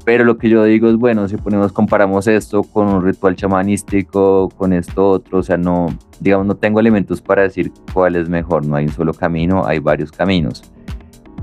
Pero 0.05 0.25
lo 0.25 0.37
que 0.37 0.51
yo 0.51 0.63
digo 0.65 0.89
es, 0.89 0.97
bueno, 0.97 1.27
si 1.29 1.37
ponemos, 1.37 1.73
comparamos 1.73 2.27
esto 2.27 2.63
con 2.63 2.89
un 2.89 3.03
ritual 3.03 3.37
chamanístico, 3.37 4.51
con 4.51 4.75
esto 4.75 5.09
otro, 5.09 5.39
o 5.39 5.43
sea, 5.43 5.57
no, 5.57 5.87
digamos, 6.21 6.47
no 6.47 6.57
tengo 6.57 6.79
elementos 6.79 7.23
para 7.23 7.43
decir 7.43 7.73
cuál 7.93 8.17
es 8.17 8.29
mejor, 8.29 8.67
no 8.67 8.77
hay 8.77 8.85
un 8.85 8.93
solo 8.93 9.15
camino, 9.15 9.65
hay 9.65 9.79
varios 9.79 10.13
caminos. 10.13 10.71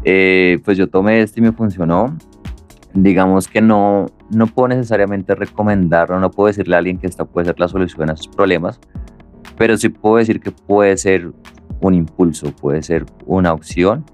Eh, 0.04 0.60
pues 0.64 0.78
yo 0.78 0.88
tomé 0.88 1.22
este 1.22 1.40
y 1.40 1.44
me 1.44 1.52
funcionó. 1.52 2.16
Digamos 2.94 3.48
que 3.48 3.62
no, 3.62 4.08
no 4.30 4.48
puedo 4.48 4.68
necesariamente 4.68 5.34
recomendarlo, 5.34 6.20
no 6.20 6.30
puedo 6.30 6.48
decirle 6.48 6.76
a 6.76 6.80
alguien 6.80 6.98
que 6.98 7.08
esta 7.08 7.26
puede 7.26 7.46
ser 7.46 7.60
la 7.60 7.68
solución 7.68 8.10
a 8.10 8.18
sus 8.18 8.28
problemas, 8.28 8.80
pero 9.58 9.78
sí 9.78 9.90
puedo 9.90 10.18
decir 10.18 10.42
que 10.42 10.52
puede 10.52 10.98
ser 10.98 11.32
un 11.80 11.94
impulso, 11.94 12.52
puede 12.52 12.84
ser 12.84 13.06
una 13.26 13.54
opción. 13.54 14.06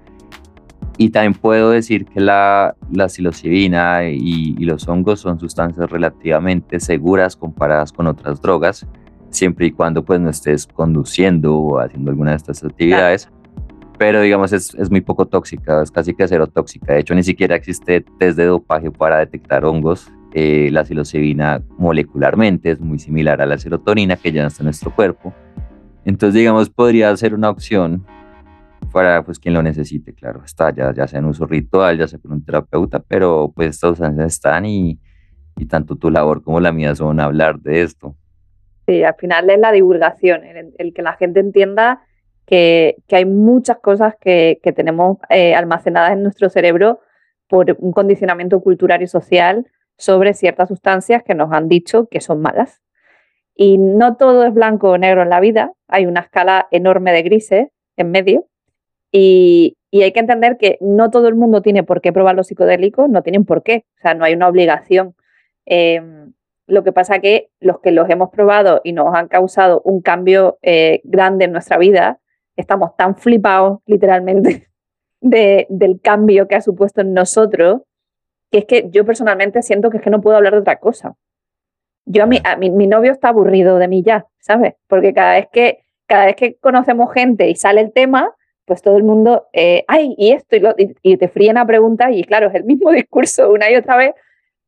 Y 0.98 1.10
también 1.10 1.34
puedo 1.34 1.70
decir 1.70 2.04
que 2.04 2.20
la, 2.20 2.74
la 2.92 3.08
psilocibina 3.08 4.08
y, 4.08 4.56
y, 4.58 4.64
los 4.64 4.88
hongos 4.88 5.20
son 5.20 5.38
sustancias 5.38 5.88
relativamente 5.88 6.80
seguras 6.80 7.36
comparadas 7.36 7.92
con 7.92 8.08
otras 8.08 8.42
drogas, 8.42 8.86
siempre 9.30 9.66
y 9.66 9.70
cuando 9.70 10.04
pues 10.04 10.20
no 10.20 10.28
estés 10.28 10.66
conduciendo 10.66 11.56
o 11.56 11.78
haciendo 11.78 12.10
alguna 12.10 12.32
de 12.32 12.38
estas 12.38 12.64
actividades 12.64 13.30
pero 13.98 14.22
digamos 14.22 14.52
es, 14.52 14.74
es, 14.74 14.90
muy 14.90 15.00
poco 15.00 15.26
tóxica, 15.26 15.82
es 15.82 15.90
casi 15.90 16.14
que 16.14 16.26
cero 16.26 16.46
tóxica. 16.46 16.94
De 16.94 17.00
hecho, 17.00 17.14
ni 17.14 17.24
siquiera 17.24 17.56
existe 17.56 18.04
test 18.18 18.38
de 18.38 18.46
dopaje 18.46 18.90
para 18.90 19.18
detectar 19.18 19.64
hongos. 19.64 20.10
Eh, 20.34 20.68
la 20.72 20.84
psilocibina 20.84 21.62
molecularmente 21.78 22.70
es 22.70 22.80
muy 22.80 22.98
similar 22.98 23.42
a 23.42 23.46
la 23.46 23.58
serotonina 23.58 24.16
que 24.16 24.30
ya 24.30 24.46
está 24.46 24.62
en 24.62 24.66
nuestro 24.66 24.94
cuerpo. 24.94 25.34
Entonces, 26.04 26.38
digamos, 26.38 26.70
podría 26.70 27.14
ser 27.16 27.34
una 27.34 27.50
opción 27.50 28.06
para 28.92 29.22
pues 29.24 29.38
quien 29.38 29.54
lo 29.54 29.62
necesite, 29.62 30.14
claro, 30.14 30.42
está 30.44 30.72
ya, 30.72 30.92
ya 30.92 31.06
sea 31.06 31.18
en 31.18 31.26
uso 31.26 31.46
ritual, 31.46 31.98
ya 31.98 32.08
sea 32.08 32.18
con 32.18 32.32
un 32.32 32.44
terapeuta, 32.44 33.00
pero 33.00 33.52
pues 33.54 33.70
estas 33.70 33.90
sustancias 33.90 34.26
están 34.34 34.66
y, 34.66 34.98
y 35.56 35.66
tanto 35.66 35.96
tu 35.96 36.10
labor 36.10 36.42
como 36.42 36.60
la 36.60 36.72
mía 36.72 36.94
son 36.94 37.20
hablar 37.20 37.60
de 37.60 37.82
esto. 37.82 38.16
Sí, 38.86 39.04
al 39.04 39.14
final 39.16 39.50
es 39.50 39.58
la 39.58 39.72
divulgación, 39.72 40.42
el, 40.78 40.94
que 40.94 41.02
la 41.02 41.14
gente 41.14 41.40
entienda 41.40 42.02
que, 42.46 42.96
que 43.06 43.16
hay 43.16 43.26
muchas 43.26 43.78
cosas 43.78 44.14
que, 44.20 44.60
que 44.62 44.72
tenemos 44.72 45.18
eh, 45.28 45.54
almacenadas 45.54 46.12
en 46.12 46.22
nuestro 46.22 46.48
cerebro 46.48 47.00
por 47.48 47.76
un 47.78 47.92
condicionamiento 47.92 48.60
cultural 48.60 49.02
y 49.02 49.06
social 49.06 49.66
sobre 49.96 50.32
ciertas 50.32 50.68
sustancias 50.68 51.22
que 51.22 51.34
nos 51.34 51.52
han 51.52 51.68
dicho 51.68 52.08
que 52.08 52.20
son 52.20 52.40
malas. 52.40 52.80
Y 53.54 53.76
no 53.76 54.16
todo 54.16 54.46
es 54.46 54.54
blanco 54.54 54.90
o 54.90 54.98
negro 54.98 55.22
en 55.22 55.30
la 55.30 55.40
vida, 55.40 55.72
hay 55.88 56.06
una 56.06 56.20
escala 56.20 56.68
enorme 56.70 57.12
de 57.12 57.22
grises 57.22 57.68
en 57.96 58.10
medio 58.10 58.46
y, 59.12 59.76
hay 59.92 60.12
que 60.12 60.20
entender 60.20 60.58
que 60.58 60.78
no 60.80 61.10
todo 61.10 61.28
el 61.28 61.34
mundo 61.34 61.62
tiene 61.62 61.82
por 61.82 62.00
qué 62.00 62.12
probar 62.12 62.36
los 62.36 62.48
psicodélicos, 62.48 63.08
no 63.08 63.22
tienen 63.22 63.44
por 63.44 63.62
qué, 63.62 63.84
o 63.98 64.00
sea, 64.02 64.14
no 64.14 64.24
hay 64.24 64.34
una 64.34 64.48
obligación. 64.48 65.14
Em, 65.64 66.34
lo 66.66 66.84
que 66.84 66.92
pasa 66.92 67.20
que 67.20 67.50
los 67.60 67.80
que 67.80 67.90
los 67.92 68.08
hemos 68.10 68.30
probado 68.30 68.82
y 68.84 68.92
nos 68.92 69.14
han 69.14 69.28
causado 69.28 69.80
un 69.84 70.02
cambio 70.02 70.58
eh, 70.62 71.00
grande 71.04 71.46
en 71.46 71.52
nuestra 71.52 71.78
vida, 71.78 72.20
estamos 72.56 72.96
tan 72.96 73.16
flipados 73.16 73.78
literalmente 73.86 74.68
del 75.20 76.00
cambio 76.02 76.46
que 76.48 76.56
ha 76.56 76.60
supuesto 76.60 77.00
en 77.00 77.14
nosotros, 77.14 77.82
que 78.50 78.58
es 78.58 78.64
que 78.66 78.88
yo 78.90 79.06
personalmente 79.06 79.62
siento 79.62 79.90
que 79.90 79.98
es 79.98 80.02
que 80.02 80.10
no 80.10 80.20
puedo 80.20 80.36
hablar 80.36 80.52
de 80.52 80.60
otra 80.60 80.78
cosa. 80.78 81.16
Yo 82.04 82.24
a 82.24 82.26
mi, 82.26 82.40
a 82.44 82.56
mi, 82.56 82.70
mi 82.70 82.86
novio 82.86 83.12
está 83.12 83.28
aburrido 83.28 83.78
de 83.78 83.88
mí 83.88 84.02
ya, 84.02 84.26
¿sabes? 84.38 84.74
Porque 84.86 85.14
cada 85.14 85.34
vez 85.34 85.48
que 85.50 85.84
cada 86.08 86.26
vez 86.26 86.36
que 86.36 86.56
conocemos 86.56 87.12
gente 87.12 87.48
y 87.48 87.54
sale 87.54 87.82
el 87.82 87.92
tema, 87.92 88.34
pues 88.68 88.82
todo 88.82 88.98
el 88.98 89.02
mundo, 89.02 89.48
eh, 89.54 89.84
ay, 89.88 90.14
y 90.18 90.32
esto, 90.32 90.56
y, 91.02 91.16
te 91.16 91.28
fríen 91.28 91.56
a 91.56 91.66
preguntas, 91.66 92.10
y 92.12 92.22
claro, 92.22 92.48
es 92.48 92.54
el 92.54 92.64
mismo 92.64 92.90
discurso 92.92 93.50
una 93.50 93.70
y 93.70 93.74
otra 93.74 93.96
vez, 93.96 94.14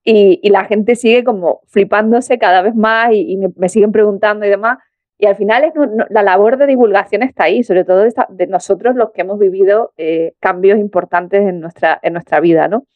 y, 0.03 0.49
la 0.49 0.65
gente 0.65 0.97
sigue 0.97 1.23
como 1.23 1.61
flipándose 1.69 2.39
cada 2.39 2.63
vez 2.63 2.75
más 2.75 3.13
y, 3.13 3.37
me, 3.37 3.69
siguen 3.69 3.93
preguntando 3.93 4.47
y 4.47 4.49
demás. 4.49 4.79
Y 5.19 5.27
al 5.27 5.37
final 5.37 5.65
es, 5.65 5.73
la 6.09 6.23
labor 6.23 6.57
de 6.57 6.67
divulgación 6.67 7.23
está 7.23 7.45
ahí, 7.45 7.63
sobre 7.63 7.85
todo 7.85 8.05
de, 8.31 8.47
nosotros 8.47 8.97
los 8.97 9.13
que 9.13 9.21
hemos 9.21 9.39
vivido 9.39 9.93
eh, 9.99 10.33
cambios 10.41 10.79
importantes 10.79 11.47
en 11.47 11.61
nuestra, 11.61 12.01
en 12.03 12.15
nuestra 12.15 12.41
vida, 12.41 12.69
¿no? 12.69 12.87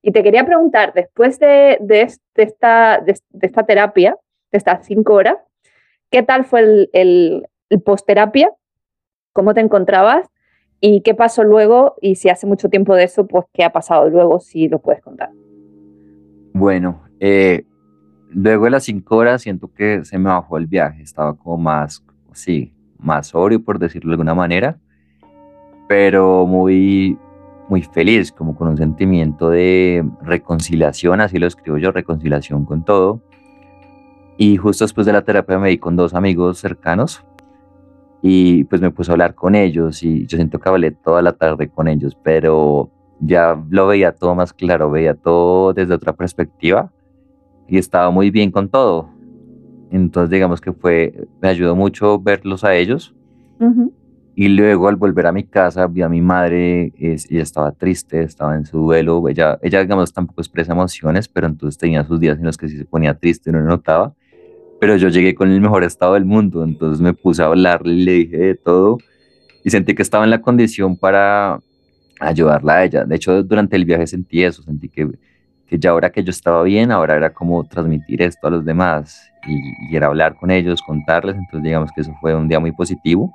Y 0.00 0.12
te 0.12 0.22
quería 0.22 0.46
preguntar, 0.46 0.94
después 0.94 1.38
de, 1.38 1.76
de, 1.80 2.00
esta, 2.36 3.02
de, 3.04 3.14
esta 3.42 3.66
terapia, 3.66 4.16
de 4.50 4.58
estas 4.58 4.86
cinco 4.86 5.14
horas, 5.14 5.36
¿qué 6.10 6.22
tal 6.22 6.44
fue 6.44 6.60
el, 6.60 6.90
el, 6.94 7.46
el 7.68 7.82
post-terapia? 7.82 8.50
¿Cómo 9.34 9.52
te 9.52 9.60
encontrabas? 9.60 10.26
¿Y 10.86 11.00
qué 11.00 11.14
pasó 11.14 11.44
luego? 11.44 11.94
Y 12.02 12.16
si 12.16 12.28
hace 12.28 12.46
mucho 12.46 12.68
tiempo 12.68 12.94
de 12.94 13.04
eso, 13.04 13.26
pues 13.26 13.46
qué 13.54 13.64
ha 13.64 13.72
pasado 13.72 14.10
luego, 14.10 14.38
si 14.38 14.68
lo 14.68 14.80
puedes 14.80 15.00
contar. 15.00 15.30
Bueno, 16.52 17.00
eh, 17.20 17.64
luego 18.28 18.66
de 18.66 18.70
las 18.72 18.84
cinco 18.84 19.16
horas 19.16 19.40
siento 19.40 19.72
que 19.72 20.04
se 20.04 20.18
me 20.18 20.28
bajó 20.28 20.58
el 20.58 20.66
viaje, 20.66 21.00
estaba 21.00 21.32
como 21.38 21.56
más, 21.56 22.04
sí, 22.34 22.74
más 22.98 23.28
sobrio, 23.28 23.64
por 23.64 23.78
decirlo 23.78 24.10
de 24.10 24.14
alguna 24.16 24.34
manera, 24.34 24.76
pero 25.88 26.44
muy, 26.46 27.16
muy 27.70 27.80
feliz, 27.80 28.30
como 28.30 28.54
con 28.54 28.68
un 28.68 28.76
sentimiento 28.76 29.48
de 29.48 30.06
reconciliación, 30.20 31.22
así 31.22 31.38
lo 31.38 31.46
escribo 31.46 31.78
yo, 31.78 31.92
reconciliación 31.92 32.66
con 32.66 32.84
todo. 32.84 33.22
Y 34.36 34.58
justo 34.58 34.84
después 34.84 35.06
de 35.06 35.14
la 35.14 35.22
terapia 35.22 35.58
me 35.58 35.70
di 35.70 35.78
con 35.78 35.96
dos 35.96 36.12
amigos 36.12 36.58
cercanos, 36.58 37.24
y 38.26 38.64
pues 38.64 38.80
me 38.80 38.90
puse 38.90 39.10
a 39.10 39.12
hablar 39.12 39.34
con 39.34 39.54
ellos 39.54 40.02
y 40.02 40.26
yo 40.26 40.38
siento 40.38 40.58
que 40.58 40.66
hablé 40.70 40.92
toda 40.92 41.20
la 41.20 41.32
tarde 41.32 41.68
con 41.68 41.88
ellos, 41.88 42.16
pero 42.22 42.90
ya 43.20 43.62
lo 43.68 43.86
veía 43.86 44.12
todo 44.12 44.34
más 44.34 44.54
claro, 44.54 44.90
veía 44.90 45.12
todo 45.12 45.74
desde 45.74 45.92
otra 45.92 46.14
perspectiva 46.14 46.90
y 47.68 47.76
estaba 47.76 48.10
muy 48.10 48.30
bien 48.30 48.50
con 48.50 48.70
todo. 48.70 49.10
Entonces 49.90 50.30
digamos 50.30 50.62
que 50.62 50.72
fue, 50.72 51.28
me 51.42 51.48
ayudó 51.48 51.76
mucho 51.76 52.18
verlos 52.18 52.64
a 52.64 52.74
ellos. 52.74 53.14
Y 54.34 54.48
luego 54.48 54.88
al 54.88 54.96
volver 54.96 55.26
a 55.26 55.32
mi 55.32 55.44
casa 55.44 55.86
vi 55.86 56.00
a 56.00 56.08
mi 56.08 56.22
madre, 56.22 56.94
ella 56.98 57.42
estaba 57.42 57.72
triste, 57.72 58.22
estaba 58.22 58.56
en 58.56 58.64
su 58.64 58.78
duelo, 58.78 59.28
ella, 59.28 59.58
ella 59.60 59.80
digamos 59.80 60.14
tampoco 60.14 60.40
expresa 60.40 60.72
emociones, 60.72 61.28
pero 61.28 61.46
entonces 61.46 61.76
tenía 61.76 62.02
sus 62.06 62.18
días 62.18 62.38
en 62.38 62.44
los 62.46 62.56
que 62.56 62.70
sí 62.70 62.78
se 62.78 62.86
ponía 62.86 63.12
triste 63.12 63.50
y 63.50 63.52
no 63.52 63.60
lo 63.60 63.66
notaba 63.66 64.14
pero 64.80 64.96
yo 64.96 65.08
llegué 65.08 65.34
con 65.34 65.50
el 65.50 65.60
mejor 65.60 65.84
estado 65.84 66.14
del 66.14 66.24
mundo, 66.24 66.64
entonces 66.64 67.00
me 67.00 67.14
puse 67.14 67.42
a 67.42 67.46
hablarle 67.46 67.92
y 67.94 68.04
le 68.04 68.12
dije 68.12 68.36
de 68.36 68.54
todo 68.54 68.98
y 69.64 69.70
sentí 69.70 69.94
que 69.94 70.02
estaba 70.02 70.24
en 70.24 70.30
la 70.30 70.42
condición 70.42 70.96
para 70.96 71.58
ayudarla 72.20 72.74
a 72.74 72.84
ella. 72.84 73.04
De 73.04 73.16
hecho, 73.16 73.42
durante 73.42 73.76
el 73.76 73.86
viaje 73.86 74.06
sentí 74.06 74.44
eso, 74.44 74.62
sentí 74.62 74.90
que, 74.90 75.08
que 75.66 75.78
ya 75.78 75.90
ahora 75.90 76.10
que 76.10 76.22
yo 76.22 76.30
estaba 76.30 76.62
bien, 76.62 76.92
ahora 76.92 77.16
era 77.16 77.32
como 77.32 77.64
transmitir 77.64 78.20
esto 78.20 78.46
a 78.46 78.50
los 78.50 78.64
demás 78.64 79.30
y, 79.48 79.96
era 79.96 80.08
hablar 80.08 80.36
con 80.36 80.50
ellos, 80.50 80.82
contarles, 80.82 81.34
entonces 81.36 81.62
digamos 81.62 81.90
que 81.92 82.02
eso 82.02 82.14
fue 82.20 82.34
un 82.34 82.46
día 82.46 82.60
muy 82.60 82.72
positivo. 82.72 83.34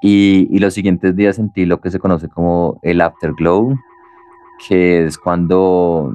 Y, 0.00 0.48
y 0.50 0.58
los 0.58 0.74
siguientes 0.74 1.16
días 1.16 1.36
sentí 1.36 1.64
lo 1.66 1.80
que 1.80 1.90
se 1.90 1.98
conoce 1.98 2.28
como 2.28 2.78
el 2.82 3.00
afterglow, 3.00 3.74
que 4.68 5.06
es 5.06 5.18
cuando 5.18 6.14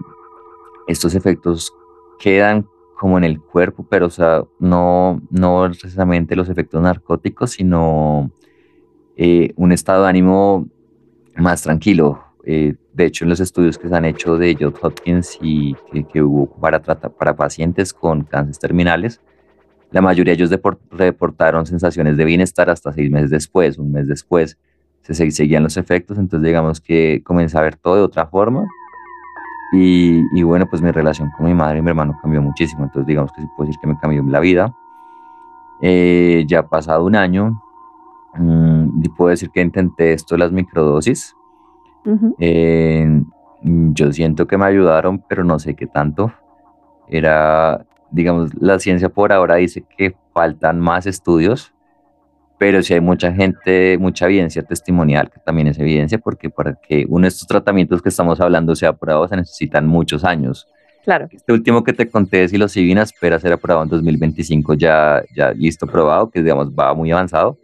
estos 0.88 1.13
efectos 1.13 1.74
quedan 2.20 2.65
como 3.00 3.18
en 3.18 3.24
el 3.24 3.40
cuerpo, 3.40 3.88
pero 3.90 4.08
o 4.08 4.10
sea, 4.10 4.44
no, 4.60 5.22
no 5.30 5.72
precisamente 5.80 6.36
los 6.36 6.50
efectos 6.50 6.82
narcóticos, 6.82 7.52
sino 7.52 8.30
eh, 9.16 9.54
un 9.56 9.72
estado 9.72 10.04
de 10.04 10.10
ánimo 10.10 10.68
más 11.38 11.62
tranquilo. 11.62 12.22
Eh, 12.44 12.76
de 12.92 13.06
hecho, 13.06 13.24
en 13.24 13.30
los 13.30 13.40
estudios 13.40 13.78
que 13.78 13.88
se 13.88 13.96
han 13.96 14.04
hecho 14.04 14.38
de 14.38 14.54
Johns 14.60 14.80
Hopkins 14.82 15.40
y 15.42 15.76
que, 16.12 16.22
hubo 16.22 16.48
para, 16.60 16.82
tratar, 16.82 17.12
para 17.12 17.38
pacientes 17.38 17.94
con 17.94 18.26
cánceres 18.26 18.60
terminales, 18.60 19.22
la 19.92 20.02
mayoría 20.02 20.36
de 20.36 20.44
ellos 20.44 20.60
reportaron 20.92 21.66
sensaciones 21.66 22.18
de 22.18 22.26
bienestar 22.26 22.70
hasta 22.70 22.92
seis 22.92 23.10
meses 23.10 23.30
después, 23.30 23.78
un 23.78 23.94
mes 23.94 24.10
después, 24.10 24.58
se 25.04 25.32
seguían 25.32 25.64
los 25.64 25.78
efectos, 25.78 26.18
entonces 26.18 26.46
digamos 26.46 26.82
que 26.82 27.22
comencé 27.24 27.58
a 27.58 27.62
ver 27.62 27.78
todo 27.78 27.96
de 27.96 28.02
otra 28.02 28.28
forma 28.28 28.68
y, 29.71 30.41
bueno, 30.43 30.65
pues 30.67 30.82
mi 30.82 30.91
relación 30.91 31.29
con 31.32 31.45
mi 31.45 31.53
madre 31.53 31.79
y 31.79 31.82
mi 31.82 31.89
hermano 31.89 32.17
cambió 32.21 32.41
muchísimo. 32.41 32.84
Entonces, 32.84 33.05
digamos 33.05 33.32
que 33.32 33.41
sí 33.41 33.47
puedo 33.55 33.67
decir 33.67 33.79
que 33.79 33.88
me 33.88 33.97
cambió 33.97 34.23
la 34.23 34.39
vida. 34.39 34.75
Eh, 35.82 36.45
ya 36.47 36.60
ha 36.60 36.67
pasado 36.67 37.05
un 37.05 37.15
año. 37.15 37.62
Mm, 38.36 39.03
y 39.03 39.10
puedo 39.10 39.29
decir 39.29 39.49
que 39.51 39.62
intenté 39.62 40.13
esto 40.13 40.38
las 40.38 40.51
microdosis. 40.51 41.36
Eh, 42.39 43.23
yo 43.62 44.12
siento 44.12 44.47
que 44.47 44.58
me 44.58 44.65
ayudaron, 44.65 45.23
pero 45.27 45.43
no 45.43 45.60
sé 45.60 45.75
qué 45.75 45.86
tanto. 45.86 46.32
Era, 47.08 47.86
digamos, 48.10 48.53
la 48.60 48.79
ciencia 48.79 49.10
por 49.10 49.32
ahora 49.32 49.55
dice 49.55 49.84
que 49.97 50.15
faltan 50.34 50.79
más 50.79 51.05
estudios 51.05 51.73
pero 52.60 52.84
si 52.84 52.93
hay 52.93 53.00
mucha 53.00 53.32
gente, 53.34 53.98
mucha 53.98 54.26
evidencia 54.26 54.62
testimonial, 54.62 55.32
que 55.32 55.39
también 55.39 55.69
es 55.69 55.80
evidencia, 55.80 56.17
porque 56.17 56.50
para 56.50 56.76
que 56.76 57.06
uno 57.08 57.24
de 57.24 57.30
estos 57.30 57.48
tratamientos 57.48 58.02
que 58.02 58.10
estamos 58.10 58.39
hablando 58.41 58.76
sea 58.76 58.89
aprobado 58.89 59.28
se 59.30 59.38
necesitan 59.38 59.88
muchos 59.88 60.26
años. 60.26 60.67
Claro. 61.06 61.30
Este 61.32 61.54
último 61.54 61.86
que 61.86 61.93
te 61.93 62.10
conté 62.10 62.41
de 62.41 62.50
psilocibina 62.50 63.04
espera 63.04 63.39
ser 63.39 63.54
aprobado 63.54 63.86
en 63.86 63.89
2025, 63.89 64.74
ya, 64.74 65.24
ya 65.34 65.54
listo, 65.54 65.88
probado, 65.88 66.30
que 66.30 66.43
digamos 66.43 66.69
va 66.72 66.93
muy 66.93 67.10
avanzado, 67.12 67.58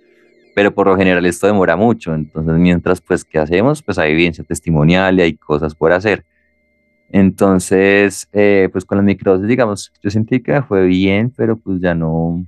pero 0.55 0.73
por 0.73 0.87
lo 0.87 0.95
general 0.95 1.25
esto 1.25 1.45
demora 1.45 1.75
mucho, 1.75 2.15
entonces 2.15 2.55
mientras 2.55 3.01
pues, 3.01 3.25
¿qué 3.25 3.37
hacemos? 3.37 3.83
Pues 3.83 3.97
hay 3.97 4.13
evidencia 4.13 4.45
testimonial 4.45 5.19
y 5.19 5.23
hay 5.23 5.33
cosas 5.35 5.75
por 5.75 5.91
hacer. 5.91 6.23
Entonces, 7.11 8.29
eh, 8.31 8.69
pues 8.71 8.85
con 8.85 8.97
las 8.97 9.05
microdosis, 9.05 9.47
digamos, 9.47 9.91
yo 10.01 10.09
sentí 10.09 10.39
que 10.39 10.61
fue 10.61 10.85
bien, 10.85 11.33
pero 11.35 11.57
pues 11.57 11.81
ya 11.81 11.93
no, 11.93 12.45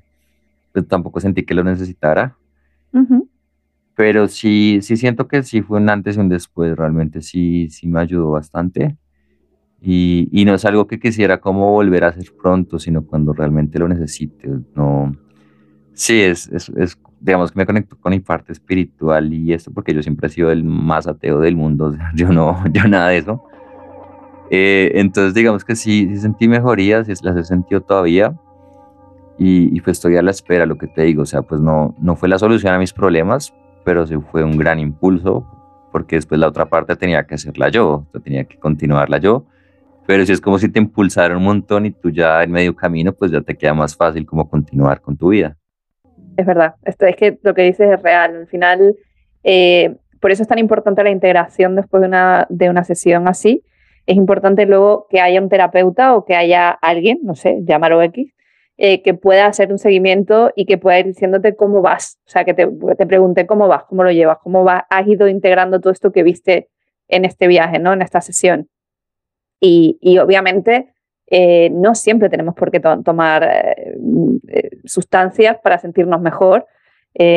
pues, 0.81 0.89
tampoco 0.89 1.19
sentí 1.19 1.43
que 1.43 1.53
lo 1.53 1.63
necesitara. 1.63 2.37
Pero 3.95 4.27
sí, 4.27 4.79
sí 4.81 4.95
siento 4.95 5.27
que 5.27 5.43
sí 5.43 5.61
fue 5.61 5.79
un 5.79 5.89
antes 5.89 6.17
y 6.17 6.19
un 6.19 6.29
después, 6.29 6.75
realmente 6.75 7.21
sí, 7.21 7.69
sí 7.69 7.87
me 7.87 7.99
ayudó 7.99 8.31
bastante. 8.31 8.95
Y, 9.81 10.29
y 10.31 10.45
no 10.45 10.53
es 10.55 10.65
algo 10.65 10.87
que 10.87 10.99
quisiera 10.99 11.39
como 11.39 11.71
volver 11.71 12.03
a 12.03 12.07
hacer 12.09 12.31
pronto, 12.39 12.79
sino 12.79 13.05
cuando 13.05 13.33
realmente 13.33 13.79
lo 13.79 13.87
necesite. 13.87 14.49
No, 14.75 15.15
sí, 15.93 16.21
es, 16.21 16.47
es, 16.49 16.69
es, 16.69 16.97
digamos 17.19 17.51
que 17.51 17.59
me 17.59 17.65
conecto 17.65 17.97
con 17.99 18.11
mi 18.11 18.19
parte 18.19 18.51
espiritual 18.51 19.33
y 19.33 19.53
esto 19.53 19.71
porque 19.71 19.93
yo 19.93 20.03
siempre 20.03 20.27
he 20.27 20.29
sido 20.29 20.51
el 20.51 20.63
más 20.63 21.07
ateo 21.07 21.39
del 21.39 21.55
mundo, 21.55 21.95
yo 22.15 22.31
no, 22.31 22.63
yo 22.71 22.87
nada 22.87 23.09
de 23.09 23.17
eso. 23.17 23.43
Eh, 24.49 24.91
entonces 24.95 25.33
digamos 25.33 25.65
que 25.65 25.75
sí, 25.75 26.07
sí 26.07 26.19
sentí 26.19 26.47
mejorías, 26.47 27.07
las 27.21 27.35
he 27.35 27.43
sentido 27.43 27.81
todavía, 27.81 28.33
y, 29.37 29.79
pues 29.81 29.97
estoy 29.97 30.17
a 30.17 30.21
la 30.21 30.31
espera, 30.31 30.65
lo 30.65 30.77
que 30.77 30.87
te 30.87 31.03
digo, 31.03 31.23
o 31.23 31.25
sea, 31.25 31.41
pues 31.41 31.61
no, 31.61 31.95
no 31.99 32.15
fue 32.15 32.27
la 32.29 32.39
solución 32.39 32.73
a 32.73 32.79
mis 32.79 32.93
problemas, 32.93 33.53
pero 33.83 34.05
sí 34.07 34.15
fue 34.31 34.43
un 34.43 34.57
gran 34.57 34.79
impulso, 34.79 35.45
porque 35.91 36.15
después 36.15 36.39
la 36.39 36.47
otra 36.47 36.65
parte 36.65 36.95
tenía 36.95 37.25
que 37.25 37.35
hacerla 37.35 37.69
yo, 37.69 38.05
tenía 38.23 38.45
que 38.45 38.57
continuarla 38.57 39.19
yo, 39.19 39.45
pero 40.05 40.25
si 40.25 40.31
es 40.31 40.41
como 40.41 40.57
si 40.57 40.69
te 40.69 40.79
impulsaron 40.79 41.37
un 41.37 41.43
montón 41.43 41.85
y 41.85 41.91
tú 41.91 42.09
ya 42.09 42.43
en 42.43 42.51
medio 42.51 42.75
camino, 42.75 43.13
pues 43.13 43.31
ya 43.31 43.41
te 43.41 43.55
queda 43.55 43.73
más 43.73 43.95
fácil 43.95 44.25
como 44.25 44.49
continuar 44.49 45.01
con 45.01 45.17
tu 45.17 45.29
vida. 45.29 45.57
Es 46.35 46.45
verdad, 46.45 46.75
esto 46.83 47.05
es 47.05 47.15
que 47.15 47.37
lo 47.43 47.53
que 47.53 47.63
dices 47.63 47.91
es 47.91 48.01
real, 48.01 48.35
al 48.35 48.47
final... 48.47 48.95
Eh, 49.43 49.95
por 50.19 50.31
eso 50.31 50.41
es 50.41 50.47
tan 50.47 50.59
importante 50.59 51.03
la 51.03 51.11
integración 51.11 51.75
después 51.75 52.01
de 52.01 52.07
una, 52.07 52.47
de 52.49 52.69
una 52.69 52.83
sesión 52.83 53.27
así. 53.27 53.63
Es 54.05 54.15
importante 54.15 54.65
luego 54.65 55.07
que 55.09 55.19
haya 55.19 55.41
un 55.41 55.49
terapeuta 55.49 56.15
o 56.15 56.25
que 56.25 56.35
haya 56.35 56.69
alguien, 56.69 57.19
no 57.23 57.35
sé, 57.35 57.59
llámalo 57.63 58.01
X, 58.01 58.33
eh, 58.79 59.01
que 59.01 59.15
pueda 59.15 59.47
hacer 59.47 59.71
un 59.71 59.79
seguimiento 59.79 60.51
y 60.55 60.67
que 60.67 60.77
pueda 60.77 60.99
ir 60.99 61.07
diciéndote 61.07 61.55
cómo 61.55 61.81
vas. 61.81 62.19
O 62.27 62.29
sea, 62.29 62.45
que 62.45 62.53
te, 62.53 62.67
te 62.95 63.07
pregunte 63.07 63.47
cómo 63.47 63.67
vas, 63.67 63.85
cómo 63.85 64.03
lo 64.03 64.11
llevas, 64.11 64.37
cómo 64.43 64.63
vas, 64.63 64.83
has 64.91 65.07
ido 65.07 65.27
integrando 65.27 65.81
todo 65.81 65.91
esto 65.91 66.11
que 66.11 66.21
viste 66.21 66.69
en 67.07 67.25
este 67.25 67.47
viaje, 67.47 67.79
¿no? 67.79 67.91
En 67.93 68.03
esta 68.03 68.21
sesión. 68.21 68.69
Y, 69.59 69.97
y 69.99 70.19
obviamente 70.19 70.93
eh, 71.25 71.71
no 71.71 71.95
siempre 71.95 72.29
tenemos 72.29 72.53
por 72.53 72.69
qué 72.69 72.79
tomar 72.79 73.43
eh, 73.43 74.69
sustancias 74.85 75.57
para 75.63 75.79
sentirnos 75.79 76.21
mejor, 76.21 76.67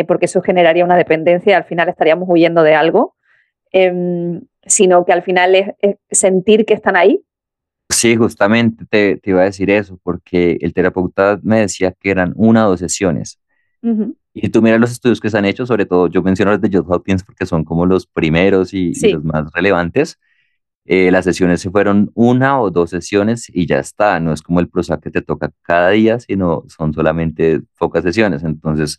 porque 0.06 0.26
eso 0.26 0.42
generaría 0.42 0.84
una 0.84 0.98
dependencia 0.98 1.52
y 1.52 1.54
al 1.54 1.64
final 1.64 1.88
estaríamos 1.88 2.28
huyendo 2.28 2.62
de 2.62 2.74
algo, 2.74 3.16
em, 3.72 4.42
sino 4.66 5.06
que 5.06 5.14
al 5.14 5.22
final 5.22 5.54
es 5.54 5.96
sentir 6.10 6.66
que 6.66 6.74
están 6.74 6.96
ahí 6.96 7.24
Sí, 7.90 8.16
justamente 8.16 8.86
te, 8.86 9.20
iba 9.24 9.42
a 9.42 9.44
decir 9.44 9.68
eso, 9.70 9.98
porque 10.02 10.58
el 10.60 10.72
terapeuta 10.72 11.40
me 11.42 11.60
decía 11.60 11.92
que 11.92 12.10
eran 12.10 12.32
una 12.36 12.66
o 12.66 12.70
dos 12.70 12.80
sesiones. 12.80 13.40
Y 14.32 14.48
tú 14.50 14.62
miras 14.62 14.80
los 14.80 14.92
estudios 14.92 15.20
que 15.20 15.28
se 15.30 15.38
han 15.38 15.44
hecho, 15.44 15.66
sobre 15.66 15.86
todo 15.86 16.06
yo 16.06 16.22
menciono 16.22 16.52
los 16.52 16.60
de 16.60 16.70
Johns 16.72 16.86
Hopkins 16.88 17.24
porque 17.24 17.46
son 17.46 17.64
como 17.64 17.86
los 17.86 18.06
primeros 18.06 18.72
y, 18.74 18.92
los 19.12 19.24
más 19.24 19.50
relevantes. 19.52 20.18
Eh, 20.86 21.10
las 21.10 21.24
sesiones 21.24 21.60
se 21.60 21.70
fueron 21.70 22.10
una 22.14 22.60
o 22.60 22.70
dos 22.70 22.90
sesiones 22.90 23.50
y 23.52 23.66
ya 23.66 23.78
está, 23.78 24.18
no 24.20 24.32
es 24.32 24.42
como 24.42 24.60
el 24.60 24.68
Prozac 24.68 25.02
que 25.02 25.10
te 25.10 25.22
toca 25.22 25.50
cada 25.62 25.90
día, 25.90 26.18
sino 26.20 26.64
son 26.68 26.92
solamente 26.94 27.62
pocas 27.78 28.02
sesiones. 28.04 28.42
Entonces, 28.44 28.98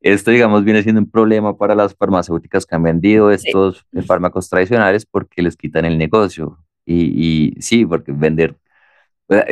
esto, 0.00 0.30
digamos, 0.30 0.64
viene 0.64 0.82
siendo 0.82 1.00
un 1.00 1.10
problema 1.10 1.56
para 1.56 1.74
las 1.74 1.94
farmacéuticas 1.94 2.66
que 2.66 2.76
han 2.76 2.82
vendido 2.82 3.30
estos 3.30 3.86
fármacos 4.06 4.48
tradicionales 4.48 5.06
porque 5.06 5.42
les 5.42 5.56
quitan 5.56 5.84
el 5.84 5.98
negocio. 5.98 6.58
Y, 6.90 7.54
sí, 7.60 7.84
porque 7.86 8.12
vender, 8.12 8.56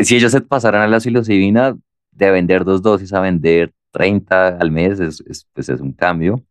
si 0.02 0.16
ellos 0.16 0.32
se 0.32 0.40
pasaran 0.40 0.82
a 0.82 0.88
la 0.88 1.00
psilocibina, 1.00 1.76
de 2.12 2.30
vender 2.30 2.64
dos 2.64 2.82
dosis 2.82 3.12
a 3.12 3.20
vender 3.20 3.72
30 3.90 4.48
al 4.58 4.70
mes, 4.70 5.00
es, 5.00 5.46
pues 5.52 5.68
es 5.68 5.80
un 5.80 5.92
cambio. 5.92 6.42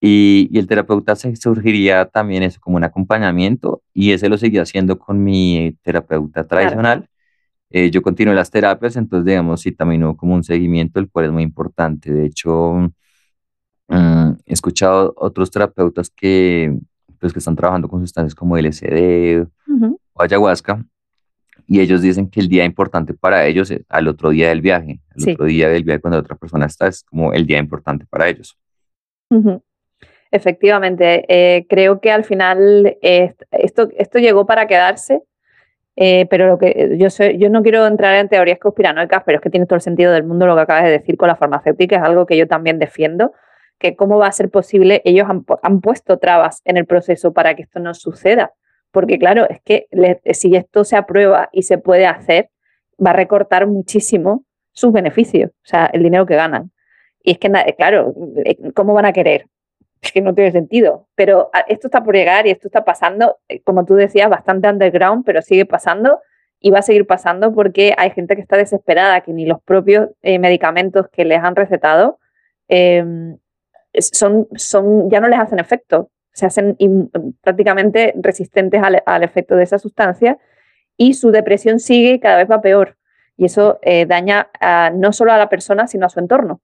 Y, 0.00 0.48
y, 0.52 0.58
el 0.58 0.68
terapeuta 0.68 1.16
se 1.16 1.34
surgiría 1.36 2.06
también 2.06 2.44
eso 2.44 2.60
como 2.60 2.76
un 2.76 2.84
acompañamiento 2.84 3.82
y 3.92 4.12
ese 4.12 4.28
lo 4.28 4.38
seguía 4.38 4.62
haciendo 4.62 4.98
con 4.98 5.24
mi 5.24 5.76
terapeuta 5.82 6.44
tradicional. 6.46 7.08
Eh, 7.70 7.90
yo 7.90 8.02
continué 8.02 8.34
las 8.34 8.50
terapias, 8.50 8.96
entonces 8.96 9.26
digamos, 9.26 9.60
sí, 9.62 9.72
también 9.72 10.04
hubo 10.04 10.16
como 10.16 10.34
un 10.34 10.44
seguimiento, 10.44 11.00
el 11.00 11.10
cual 11.10 11.26
es 11.26 11.32
muy 11.32 11.42
importante. 11.42 12.12
De 12.12 12.26
hecho, 12.26 12.92
mm, 13.88 14.30
he 14.46 14.52
escuchado 14.52 15.14
otros 15.16 15.50
terapeutas 15.50 16.10
que, 16.10 16.76
pues, 17.18 17.32
que 17.32 17.38
están 17.40 17.56
trabajando 17.56 17.88
con 17.88 18.00
sustancias 18.00 18.34
como 18.34 18.56
LSD 18.56 19.46
o 20.12 20.22
ayahuasca, 20.22 20.84
y 21.66 21.80
ellos 21.80 22.00
dicen 22.00 22.30
que 22.30 22.40
el 22.40 22.48
día 22.48 22.64
importante 22.64 23.14
para 23.14 23.46
ellos 23.46 23.70
es 23.70 23.82
al 23.88 24.08
otro 24.08 24.30
día 24.30 24.48
del 24.48 24.60
viaje, 24.60 25.00
al 25.16 25.32
otro 25.32 25.46
día 25.46 25.68
del 25.68 25.84
viaje 25.84 26.00
cuando 26.00 26.18
otra 26.18 26.36
persona 26.36 26.66
está, 26.66 26.86
es 26.86 27.04
como 27.04 27.32
el 27.32 27.46
día 27.46 27.58
importante 27.58 28.06
para 28.08 28.28
ellos. 28.28 28.56
Efectivamente, 30.30 31.24
eh, 31.28 31.66
creo 31.68 32.00
que 32.00 32.10
al 32.10 32.24
final 32.24 32.96
esto, 33.02 33.88
esto 33.96 34.18
llegó 34.18 34.46
para 34.46 34.66
quedarse, 34.66 35.22
eh, 35.96 36.26
pero 36.30 36.46
lo 36.46 36.58
que 36.58 36.96
yo, 36.98 37.10
soy, 37.10 37.38
yo 37.38 37.50
no 37.50 37.62
quiero 37.62 37.86
entrar 37.86 38.14
en 38.14 38.28
teorías 38.28 38.58
conspiranoicas, 38.58 39.22
pero 39.24 39.36
es 39.36 39.42
que 39.42 39.50
tiene 39.50 39.66
todo 39.66 39.76
el 39.76 39.82
sentido 39.82 40.12
del 40.12 40.24
mundo 40.24 40.46
lo 40.46 40.54
que 40.54 40.62
acabas 40.62 40.84
de 40.84 40.90
decir 40.90 41.16
con 41.16 41.28
la 41.28 41.36
farmacéutica, 41.36 41.96
es 41.96 42.02
algo 42.02 42.24
que 42.24 42.36
yo 42.36 42.46
también 42.46 42.78
defiendo 42.78 43.32
que 43.78 43.96
cómo 43.96 44.18
va 44.18 44.26
a 44.26 44.32
ser 44.32 44.50
posible, 44.50 45.02
ellos 45.04 45.26
han, 45.28 45.80
puesto 45.80 46.18
trabas 46.18 46.62
en 46.64 46.76
el 46.76 46.86
proceso 46.86 47.32
para 47.32 47.54
que 47.54 47.62
esto 47.62 47.78
no 47.80 47.94
suceda. 47.94 48.52
Porque 48.90 49.18
claro, 49.18 49.48
es 49.48 49.60
que 49.62 49.86
si 50.32 50.56
esto 50.56 50.84
se 50.84 50.96
aprueba 50.96 51.48
y 51.52 51.62
se 51.62 51.78
puede 51.78 52.06
hacer, 52.06 52.50
va 53.04 53.10
a 53.10 53.14
recortar 53.14 53.66
muchísimo 53.66 54.44
sus 54.72 54.92
beneficios, 54.92 55.50
o 55.50 55.66
sea, 55.66 55.86
el 55.92 56.02
dinero 56.02 56.26
que 56.26 56.36
ganan. 56.36 56.70
Y 57.22 57.32
es 57.32 57.38
que, 57.38 57.50
claro, 57.76 58.14
eh, 58.44 58.56
¿cómo 58.74 58.94
van 58.94 59.06
a 59.06 59.12
querer? 59.12 59.46
Es 60.00 60.12
que 60.12 60.20
no 60.20 60.32
tiene 60.32 60.52
sentido. 60.52 61.08
Pero 61.16 61.50
ah, 61.52 61.64
esto 61.66 61.88
está 61.88 62.04
por 62.04 62.14
llegar 62.14 62.46
y 62.46 62.50
esto 62.50 62.68
está 62.68 62.84
pasando, 62.84 63.38
eh, 63.48 63.60
como 63.62 63.84
tú 63.84 63.94
decías, 63.94 64.30
bastante 64.30 64.68
underground, 64.68 65.24
pero 65.26 65.42
sigue 65.42 65.66
pasando 65.66 66.20
y 66.60 66.70
va 66.70 66.78
a 66.78 66.82
seguir 66.82 67.04
pasando 67.06 67.52
porque 67.52 67.94
hay 67.98 68.10
gente 68.10 68.36
que 68.36 68.42
está 68.42 68.56
desesperada, 68.56 69.20
que 69.22 69.32
ni 69.32 69.44
los 69.44 69.60
propios 69.62 70.10
eh, 70.22 70.38
medicamentos 70.38 71.08
que 71.10 71.24
les 71.24 71.42
han 71.42 71.56
recetado 71.56 72.20
em, 72.68 73.38
son, 73.92 74.46
son, 74.54 75.10
ya 75.10 75.20
no 75.20 75.28
les 75.28 75.40
hacen 75.40 75.58
efecto, 75.58 76.10
se 76.38 76.46
hacen 76.46 76.76
prácticamente 77.42 78.14
resistentes 78.16 78.80
al, 78.82 79.22
efecto 79.24 79.56
de 79.56 79.64
esa 79.64 79.78
sustancia 79.78 80.38
y 80.96 81.14
su 81.14 81.32
depresión 81.32 81.80
sigue 81.80 82.12
y 82.12 82.20
cada 82.20 82.36
vez 82.36 82.48
va 82.48 82.60
peor. 82.60 82.96
Y 83.36 83.44
eso 83.44 83.78
eh, 83.82 84.06
daña 84.06 84.48
no 84.94 85.12
solo 85.12 85.32
a 85.32 85.38
la 85.38 85.48
persona, 85.48 85.88
sino 85.88 86.06
a 86.06 86.08
su 86.08 86.20
entorno. 86.20 86.60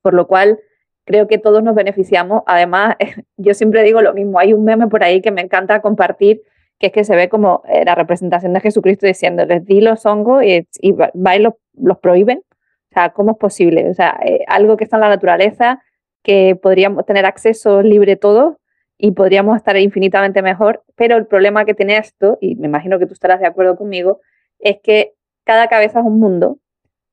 Por 0.00 0.14
lo 0.14 0.26
cual, 0.26 0.58
creo 1.04 1.26
que 1.26 1.38
todos 1.38 1.62
nos 1.62 1.74
beneficiamos. 1.74 2.42
Además, 2.46 2.96
yo 3.36 3.52
siempre 3.52 3.82
digo 3.82 4.00
lo 4.00 4.14
mismo, 4.14 4.38
hay 4.38 4.54
un 4.54 4.64
meme 4.64 4.88
por 4.88 5.04
ahí 5.04 5.20
que 5.20 5.30
me 5.30 5.42
encanta 5.42 5.82
compartir, 5.82 6.42
que 6.78 6.86
es 6.86 6.92
que 6.92 7.04
se 7.04 7.14
ve 7.14 7.28
como 7.28 7.62
eh, 7.68 7.84
la 7.84 7.94
representación 7.94 8.54
de 8.54 8.60
Jesucristo 8.60 9.06
diciendo, 9.06 9.44
les 9.44 9.66
di 9.66 9.82
los 9.82 10.06
hongos 10.06 10.42
y, 10.42 10.66
y 10.80 10.94
y 10.94 11.38
los, 11.38 11.54
los, 11.74 11.98
prohíben. 11.98 12.38
O 12.38 12.94
sea, 12.94 13.10
¿cómo 13.10 13.32
es 13.32 13.36
posible? 13.36 13.90
O 13.90 13.94
sea, 13.94 14.18
eh, 14.24 14.44
algo 14.48 14.78
que 14.78 14.84
está 14.84 14.96
en 14.96 15.02
la 15.02 15.10
naturaleza, 15.10 15.82
que 16.22 16.56
podríamos 16.60 17.04
tener 17.04 17.26
acceso 17.26 17.82
libre 17.82 18.16
todo 18.16 18.60
y 19.00 19.12
podríamos 19.12 19.56
estar 19.56 19.76
infinitamente 19.76 20.42
mejor, 20.42 20.82
pero 20.94 21.16
el 21.16 21.26
problema 21.26 21.64
que 21.64 21.74
tiene 21.74 21.96
esto, 21.96 22.38
y 22.40 22.56
me 22.56 22.66
imagino 22.66 22.98
que 22.98 23.06
tú 23.06 23.14
estarás 23.14 23.40
de 23.40 23.46
acuerdo 23.46 23.76
conmigo, 23.76 24.20
es 24.58 24.78
que 24.82 25.14
cada 25.44 25.68
cabeza 25.68 26.00
es 26.00 26.06
un 26.06 26.20
mundo, 26.20 26.58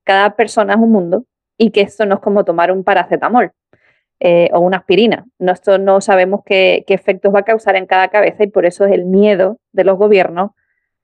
cada 0.04 0.36
persona 0.36 0.74
es 0.74 0.80
un 0.80 0.92
mundo 0.92 1.24
y 1.56 1.70
que 1.70 1.80
esto 1.80 2.06
no 2.06 2.16
es 2.16 2.20
como 2.20 2.44
tomar 2.44 2.70
un 2.70 2.84
paracetamol 2.84 3.52
eh, 4.20 4.50
o 4.52 4.60
una 4.60 4.78
aspirina. 4.78 5.26
No, 5.38 6.00
sabemos 6.00 6.42
qué, 6.44 6.84
efectos 6.88 7.34
va 7.34 7.40
a 7.40 7.44
causar 7.44 7.76
en 7.76 7.86
cada 7.86 8.08
cabeza 8.08 8.44
y 8.44 8.48
por 8.48 8.66
eso 8.66 8.84
es 8.84 8.92
el 8.92 9.04
miedo 9.04 9.58
de 9.72 9.84
los 9.84 9.98
gobiernos 9.98 10.52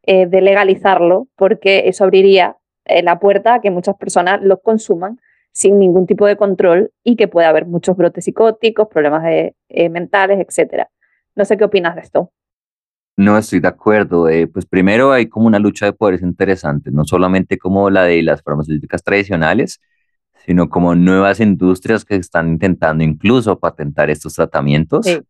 eh, 0.02 0.26
de 0.26 0.40
legalizarlo, 0.42 1.28
porque 1.34 1.84
eso 1.86 2.04
abriría 2.04 2.56
eh, 2.84 3.02
la 3.02 3.18
puerta 3.18 3.54
a 3.54 3.60
que 3.60 3.70
muchas 3.70 3.96
personas 3.96 4.42
lo 4.42 4.60
consuman 4.60 5.18
sin 5.54 5.78
ningún 5.78 6.06
tipo 6.06 6.26
de 6.26 6.36
control 6.36 6.90
y 7.04 7.14
que 7.16 7.28
puede 7.28 7.46
haber 7.46 7.64
muchos 7.64 7.96
brotes 7.96 8.24
psicóticos, 8.24 8.88
problemas 8.88 9.22
de, 9.22 9.54
eh, 9.68 9.88
mentales, 9.88 10.40
etc. 10.40 10.88
No 11.36 11.44
sé 11.44 11.56
qué 11.56 11.64
opinas 11.64 11.94
de 11.94 12.02
esto. 12.02 12.32
No 13.16 13.38
estoy 13.38 13.60
de 13.60 13.68
acuerdo. 13.68 14.28
Eh, 14.28 14.48
pues 14.48 14.66
primero 14.66 15.12
hay 15.12 15.26
como 15.28 15.46
una 15.46 15.60
lucha 15.60 15.86
de 15.86 15.92
poderes 15.92 16.22
interesante, 16.22 16.90
no 16.90 17.04
solamente 17.04 17.56
como 17.56 17.88
la 17.88 18.02
de 18.02 18.20
las 18.22 18.42
farmacéuticas 18.42 19.04
tradicionales, 19.04 19.80
sino 20.44 20.68
como 20.68 20.96
nuevas 20.96 21.38
industrias 21.38 22.04
que 22.04 22.16
están 22.16 22.48
intentando 22.48 23.04
incluso 23.04 23.56
patentar 23.56 24.10
estos 24.10 24.34
tratamientos. 24.34 25.06
Sí, 25.06 25.20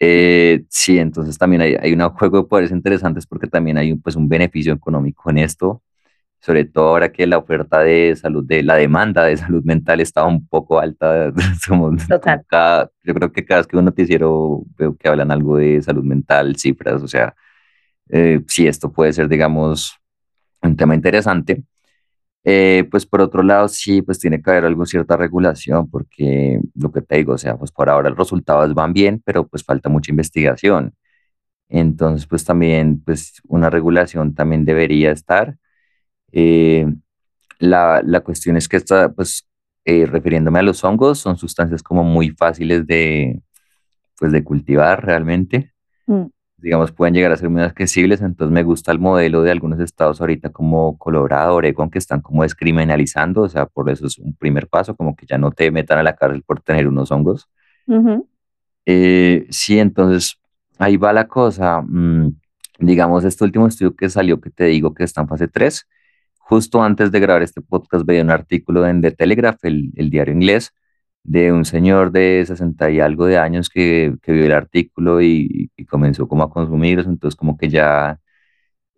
eh, 0.00 0.64
sí 0.68 0.98
entonces 0.98 1.38
también 1.38 1.62
hay, 1.62 1.76
hay, 1.80 1.94
un 1.94 2.08
juego 2.10 2.42
de 2.42 2.44
poderes 2.44 2.72
interesantes 2.72 3.26
porque 3.26 3.46
también 3.46 3.78
hay 3.78 3.94
pues, 3.94 4.16
un 4.16 4.28
beneficio 4.28 4.74
económico 4.74 5.30
en 5.30 5.38
esto 5.38 5.82
sobre 6.40 6.64
todo 6.64 6.88
ahora 6.88 7.12
que 7.12 7.26
la 7.26 7.38
oferta 7.38 7.80
de 7.80 8.16
salud, 8.16 8.44
de 8.44 8.62
la 8.62 8.76
demanda 8.76 9.24
de 9.24 9.36
salud 9.36 9.62
mental 9.64 10.00
está 10.00 10.24
un 10.24 10.46
poco 10.46 10.80
alta. 10.80 11.32
Total. 12.08 12.90
yo 13.04 13.14
creo 13.14 13.32
que 13.32 13.44
cada 13.44 13.60
vez 13.60 13.66
que 13.66 13.76
un 13.76 13.84
noticiero 13.84 14.62
veo 14.78 14.96
que 14.96 15.08
hablan 15.08 15.30
algo 15.30 15.56
de 15.58 15.82
salud 15.82 16.04
mental, 16.04 16.56
cifras, 16.56 17.02
o 17.02 17.08
sea, 17.08 17.34
eh, 18.08 18.42
si 18.48 18.66
esto 18.66 18.92
puede 18.92 19.12
ser, 19.12 19.28
digamos, 19.28 19.98
un 20.62 20.76
tema 20.76 20.94
interesante. 20.94 21.62
Eh, 22.44 22.88
pues 22.90 23.04
por 23.06 23.20
otro 23.20 23.42
lado, 23.42 23.68
sí, 23.68 24.02
pues 24.02 24.18
tiene 24.18 24.42
que 24.42 24.50
haber 24.50 24.64
algo 24.64 24.86
cierta 24.86 25.16
regulación, 25.16 25.90
porque 25.90 26.60
lo 26.74 26.90
que 26.92 27.02
te 27.02 27.16
digo, 27.16 27.34
o 27.34 27.38
sea, 27.38 27.56
pues 27.58 27.70
por 27.72 27.90
ahora 27.90 28.08
los 28.10 28.18
resultados 28.18 28.72
van 28.74 28.92
bien, 28.94 29.22
pero 29.24 29.46
pues 29.46 29.64
falta 29.64 29.88
mucha 29.90 30.10
investigación. 30.10 30.94
Entonces, 31.68 32.26
pues 32.26 32.44
también, 32.44 33.02
pues 33.04 33.40
una 33.48 33.70
regulación 33.70 34.34
también 34.34 34.64
debería 34.64 35.12
estar. 35.12 35.56
Eh, 36.32 36.86
la, 37.58 38.02
la, 38.04 38.20
cuestión 38.20 38.56
es 38.56 38.68
que 38.68 38.76
está, 38.76 39.12
pues, 39.12 39.46
eh, 39.84 40.06
refiriéndome 40.06 40.58
a 40.58 40.62
los 40.62 40.82
hongos, 40.84 41.18
son 41.18 41.36
sustancias 41.36 41.82
como 41.82 42.04
muy 42.04 42.30
fáciles 42.30 42.86
de, 42.86 43.40
pues, 44.18 44.32
de 44.32 44.44
cultivar 44.44 45.04
realmente. 45.04 45.72
Mm. 46.06 46.26
Digamos, 46.58 46.92
pueden 46.92 47.14
llegar 47.14 47.32
a 47.32 47.36
ser 47.36 47.48
muy 47.48 47.62
accesibles, 47.62 48.20
entonces 48.20 48.52
me 48.52 48.62
gusta 48.62 48.92
el 48.92 48.98
modelo 48.98 49.42
de 49.42 49.50
algunos 49.50 49.80
estados 49.80 50.20
ahorita 50.20 50.50
como 50.50 50.98
Colorado, 50.98 51.54
Oregon, 51.54 51.90
que 51.90 51.98
están 51.98 52.20
como 52.20 52.42
descriminalizando, 52.42 53.42
o 53.42 53.48
sea, 53.48 53.66
por 53.66 53.88
eso 53.88 54.06
es 54.06 54.18
un 54.18 54.34
primer 54.34 54.68
paso, 54.68 54.94
como 54.94 55.16
que 55.16 55.24
ya 55.26 55.38
no 55.38 55.52
te 55.52 55.70
metan 55.70 55.98
a 55.98 56.02
la 56.02 56.16
cárcel 56.16 56.42
por 56.42 56.60
tener 56.60 56.86
unos 56.86 57.10
hongos. 57.10 57.48
Eh, 58.86 59.46
sí, 59.50 59.78
entonces 59.78 60.38
ahí 60.78 60.96
va 60.96 61.12
la 61.12 61.28
cosa. 61.28 61.80
Mm, 61.82 62.34
digamos, 62.80 63.24
este 63.24 63.44
último 63.44 63.66
estudio 63.66 63.94
que 63.94 64.08
salió, 64.08 64.40
que 64.40 64.50
te 64.50 64.64
digo 64.64 64.94
que 64.94 65.04
está 65.04 65.20
en 65.20 65.28
fase 65.28 65.48
3, 65.48 65.86
Justo 66.50 66.82
antes 66.82 67.12
de 67.12 67.20
grabar 67.20 67.44
este 67.44 67.60
podcast 67.60 68.04
veía 68.04 68.24
un 68.24 68.30
artículo 68.30 68.84
en 68.84 69.00
The 69.00 69.12
Telegraph, 69.12 69.64
el, 69.64 69.92
diario 70.10 70.34
inglés, 70.34 70.72
de 71.22 71.52
un 71.52 71.64
señor 71.64 72.10
de 72.10 72.44
60 72.44 72.90
y 72.90 72.98
algo 72.98 73.26
de 73.26 73.38
años 73.38 73.68
que, 73.68 74.16
que 74.20 74.32
vio 74.32 74.46
el 74.46 74.52
artículo 74.52 75.22
y, 75.22 75.70
comenzó 75.88 76.26
como 76.26 76.42
a 76.42 76.50
consumirlos, 76.50 77.06
entonces 77.06 77.36
como 77.36 77.56
que 77.56 77.68
ya 77.68 78.18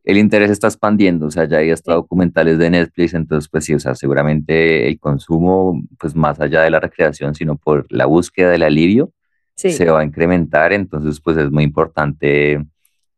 el 0.05 0.17
interés 0.17 0.51
está 0.51 0.69
expandiendo, 0.69 1.27
o 1.27 1.31
sea, 1.31 1.45
ya 1.45 1.59
hay 1.59 1.71
hasta 1.71 1.93
documentales 1.93 2.57
de 2.57 2.71
Netflix, 2.71 3.13
entonces 3.13 3.51
pues 3.51 3.67
sí, 3.67 3.75
o 3.75 3.79
sea, 3.79 3.95
seguramente 3.97 4.89
el 4.89 4.99
consumo, 4.99 5.79
pues 5.99 6.17
más 6.17 6.41
allá 6.41 6.63
de 6.63 6.71
la 6.71 6.81
recreación, 6.81 7.35
sino 7.35 7.57
por 7.59 7.87
la 7.91 8.07
búsqueda 8.07 8.51
del 8.51 8.63
alivio, 8.63 9.13
se 9.57 9.91
va 9.91 10.01
a 10.01 10.05
incrementar, 10.05 10.73
entonces 10.73 11.21
pues 11.21 11.37
es 11.37 11.51
muy 11.51 11.65
importante 11.65 12.65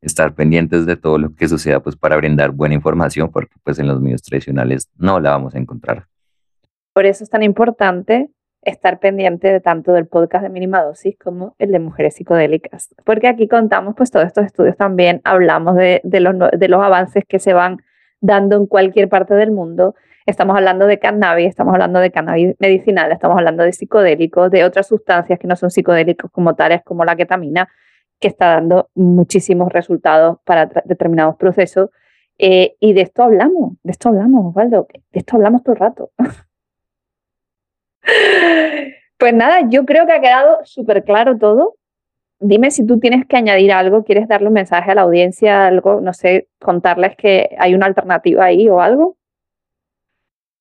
estar 0.04 0.34
pendientes 0.34 0.86
de 0.86 0.96
todo 0.96 1.18
lo 1.18 1.34
que 1.34 1.48
suceda 1.48 1.80
pues 1.80 1.96
para 1.96 2.16
brindar 2.16 2.50
buena 2.50 2.74
información, 2.74 3.30
porque 3.30 3.54
pues 3.62 3.78
en 3.78 3.86
los 3.86 4.00
medios 4.00 4.22
tradicionales 4.22 4.90
no 4.96 5.20
la 5.20 5.30
vamos 5.30 5.54
a 5.54 5.58
encontrar. 5.58 6.06
Por 6.92 7.06
eso 7.06 7.24
es 7.24 7.30
tan 7.30 7.42
importante 7.42 8.30
estar 8.62 8.98
pendiente 8.98 9.52
de 9.52 9.60
tanto 9.60 9.92
del 9.92 10.06
podcast 10.06 10.42
de 10.42 10.50
Mínima 10.50 10.82
Dosis 10.82 11.16
como 11.18 11.54
el 11.58 11.70
de 11.72 11.78
Mujeres 11.78 12.14
Psicodélicas, 12.14 12.94
porque 13.04 13.28
aquí 13.28 13.48
contamos 13.48 13.94
pues 13.96 14.10
todos 14.10 14.26
estos 14.26 14.46
estudios 14.46 14.76
también, 14.76 15.20
hablamos 15.24 15.76
de, 15.76 16.00
los, 16.04 16.34
de 16.50 16.68
los 16.68 16.82
avances 16.82 17.24
que 17.28 17.38
se 17.38 17.52
van 17.52 17.78
dando 18.20 18.56
en 18.56 18.66
cualquier 18.66 19.08
parte 19.08 19.34
del 19.34 19.50
mundo. 19.50 19.94
Estamos 20.24 20.56
hablando 20.56 20.86
de 20.86 20.98
cannabis, 20.98 21.48
estamos 21.48 21.74
hablando 21.74 22.00
de 22.00 22.10
cannabis 22.10 22.54
medicinal, 22.58 23.12
estamos 23.12 23.36
hablando 23.36 23.62
de 23.62 23.72
psicodélicos, 23.72 24.50
de 24.50 24.64
otras 24.64 24.86
sustancias 24.88 25.38
que 25.38 25.46
no 25.46 25.56
son 25.56 25.70
psicodélicos 25.70 26.30
como 26.30 26.54
tales 26.54 26.80
como 26.82 27.04
la 27.04 27.16
ketamina, 27.16 27.68
que 28.20 28.28
está 28.28 28.54
dando 28.54 28.90
muchísimos 28.94 29.72
resultados 29.72 30.38
para 30.44 30.66
determinados 30.84 31.36
procesos. 31.36 31.90
Eh, 32.38 32.74
y 32.80 32.92
de 32.92 33.02
esto 33.02 33.22
hablamos, 33.22 33.74
de 33.82 33.92
esto 33.92 34.08
hablamos, 34.08 34.46
Osvaldo, 34.46 34.88
de 34.90 35.18
esto 35.18 35.36
hablamos 35.36 35.62
todo 35.62 35.74
el 35.74 35.80
rato. 35.80 36.10
Pues 39.16 39.32
nada, 39.32 39.60
yo 39.70 39.86
creo 39.86 40.06
que 40.06 40.12
ha 40.12 40.20
quedado 40.20 40.58
súper 40.64 41.04
claro 41.04 41.38
todo. 41.38 41.76
Dime 42.40 42.70
si 42.70 42.84
tú 42.84 42.98
tienes 42.98 43.26
que 43.26 43.36
añadir 43.36 43.72
algo, 43.72 44.04
quieres 44.04 44.28
darle 44.28 44.48
un 44.48 44.54
mensaje 44.54 44.90
a 44.90 44.94
la 44.94 45.02
audiencia, 45.02 45.66
algo, 45.66 46.00
no 46.00 46.12
sé, 46.12 46.48
contarles 46.60 47.16
que 47.16 47.56
hay 47.58 47.74
una 47.74 47.86
alternativa 47.86 48.44
ahí 48.44 48.68
o 48.68 48.80
algo. 48.80 49.16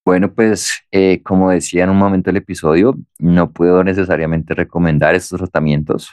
Bueno, 0.06 0.34
pues 0.34 0.82
eh, 0.92 1.22
como 1.24 1.50
decía 1.50 1.86
en 1.86 1.90
un 1.90 1.98
momento 1.98 2.30
del 2.30 2.38
episodio, 2.38 2.96
no 3.20 3.52
puedo 3.52 3.84
necesariamente 3.84 4.54
recomendar 4.54 5.16
estos 5.16 5.40
tratamientos, 5.40 6.12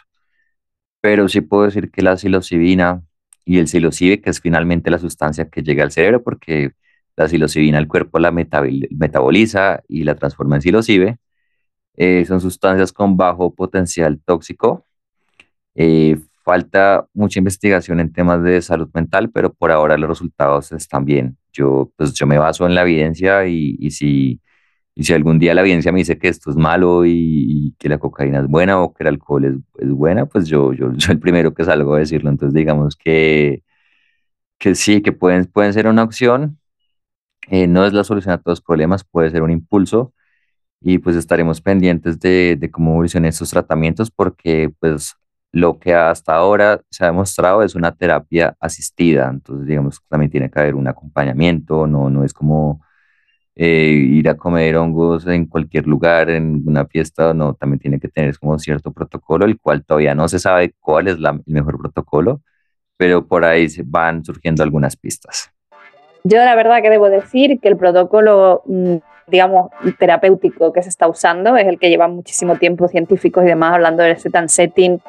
pero 1.00 1.28
sí 1.28 1.40
puedo 1.40 1.64
decir 1.64 1.90
que 1.90 2.02
la 2.02 2.16
psilocibina 2.16 3.02
y 3.44 3.58
el 3.58 3.68
psilocibe, 3.68 4.20
que 4.20 4.30
es 4.30 4.40
finalmente 4.40 4.90
la 4.90 4.98
sustancia 4.98 5.48
que 5.48 5.62
llega 5.62 5.82
al 5.84 5.92
cerebro, 5.92 6.22
porque 6.22 6.72
la 7.16 7.28
psilocibina 7.28 7.78
el 7.78 7.88
cuerpo 7.88 8.18
la 8.18 8.32
metaboliza 8.32 9.82
y 9.88 10.04
la 10.04 10.14
transforma 10.14 10.56
en 10.56 10.62
psilocibe. 10.62 11.18
Eh, 11.96 12.24
son 12.26 12.40
sustancias 12.40 12.92
con 12.92 13.16
bajo 13.16 13.54
potencial 13.54 14.20
tóxico. 14.24 14.86
Eh, 15.74 16.18
falta 16.44 17.06
mucha 17.14 17.38
investigación 17.38 18.00
en 18.00 18.12
temas 18.12 18.42
de 18.42 18.62
salud 18.62 18.88
mental, 18.94 19.30
pero 19.30 19.52
por 19.52 19.70
ahora 19.70 19.98
los 19.98 20.08
resultados 20.08 20.72
están 20.72 21.04
bien. 21.04 21.36
Yo, 21.52 21.92
pues, 21.96 22.14
yo 22.14 22.26
me 22.26 22.38
baso 22.38 22.66
en 22.66 22.74
la 22.74 22.82
evidencia 22.82 23.46
y, 23.46 23.76
y 23.78 23.90
si, 23.90 24.40
y 24.94 25.04
si 25.04 25.14
algún 25.14 25.38
día 25.38 25.54
la 25.54 25.62
evidencia 25.62 25.92
me 25.92 26.00
dice 26.00 26.18
que 26.18 26.28
esto 26.28 26.50
es 26.50 26.56
malo 26.56 27.06
y, 27.06 27.74
que 27.78 27.88
la 27.88 27.98
cocaína 27.98 28.40
es 28.40 28.48
buena 28.48 28.80
o 28.82 28.92
que 28.92 29.04
el 29.04 29.08
alcohol 29.08 29.44
es, 29.44 29.54
es 29.78 29.90
buena, 29.90 30.26
pues 30.26 30.46
yo, 30.48 30.72
yo 30.72 30.92
soy 30.98 31.14
el 31.14 31.20
primero 31.20 31.54
que 31.54 31.64
salgo 31.64 31.94
a 31.94 31.98
decirlo. 32.00 32.30
Entonces 32.30 32.54
digamos 32.54 32.96
que, 32.96 33.62
que 34.58 34.74
sí, 34.74 35.02
que 35.02 35.12
pueden, 35.12 35.46
pueden 35.46 35.72
ser 35.72 35.86
una 35.86 36.02
opción, 36.04 36.58
eh, 37.48 37.66
no 37.66 37.86
es 37.86 37.92
la 37.92 38.04
solución 38.04 38.34
a 38.34 38.38
todos 38.38 38.58
los 38.58 38.62
problemas, 38.62 39.04
puede 39.04 39.30
ser 39.30 39.42
un 39.42 39.50
impulso. 39.50 40.14
Y 40.80 40.98
pues 40.98 41.16
estaremos 41.16 41.60
pendientes 41.60 42.20
de, 42.20 42.56
de 42.58 42.70
cómo 42.70 42.92
evolucionan 42.92 43.28
estos 43.28 43.50
tratamientos 43.50 44.10
porque 44.10 44.72
pues 44.80 45.14
lo 45.52 45.78
que 45.78 45.94
hasta 45.94 46.34
ahora 46.34 46.82
se 46.90 47.04
ha 47.04 47.08
demostrado 47.08 47.62
es 47.62 47.74
una 47.74 47.94
terapia 47.96 48.56
asistida, 48.60 49.28
entonces 49.30 49.66
digamos 49.66 50.00
también 50.08 50.30
tiene 50.30 50.50
que 50.50 50.60
haber 50.60 50.74
un 50.76 50.88
acompañamiento, 50.88 51.86
no, 51.86 52.10
no 52.10 52.24
es 52.24 52.32
como 52.32 52.82
eh, 53.56 53.92
ir 53.92 54.28
a 54.28 54.36
comer 54.36 54.76
hongos 54.76 55.26
en 55.26 55.46
cualquier 55.46 55.86
lugar, 55.86 56.30
en 56.30 56.62
una 56.66 56.86
fiesta, 56.86 57.34
no, 57.34 57.54
también 57.54 57.80
tiene 57.80 58.00
que 58.00 58.08
tener 58.08 58.38
como 58.38 58.58
cierto 58.58 58.92
protocolo, 58.92 59.44
el 59.44 59.58
cual 59.58 59.84
todavía 59.84 60.14
no 60.14 60.28
se 60.28 60.38
sabe 60.38 60.74
cuál 60.80 61.08
es 61.08 61.18
la, 61.18 61.30
el 61.30 61.42
mejor 61.52 61.78
protocolo, 61.78 62.40
pero 62.96 63.26
por 63.26 63.44
ahí 63.44 63.66
van 63.84 64.24
surgiendo 64.24 64.62
algunas 64.62 64.96
pistas. 64.96 65.50
Yo 66.22 66.38
la 66.38 66.54
verdad 66.54 66.82
que 66.82 66.90
debo 66.90 67.08
decir 67.08 67.60
que 67.60 67.68
el 67.68 67.76
protocolo, 67.76 68.62
mm, 68.66 68.96
digamos, 69.26 69.70
terapéutico 69.98 70.72
que 70.72 70.82
se 70.82 70.88
está 70.88 71.08
usando 71.08 71.56
es 71.56 71.66
el 71.66 71.78
que 71.78 71.88
lleva 71.88 72.08
muchísimo 72.08 72.56
tiempo 72.56 72.88
científicos 72.88 73.44
y 73.44 73.48
demás 73.48 73.74
hablando 73.74 74.02
del 74.02 74.18
set 74.18 74.34
and 74.36 74.48
setting 74.48 75.00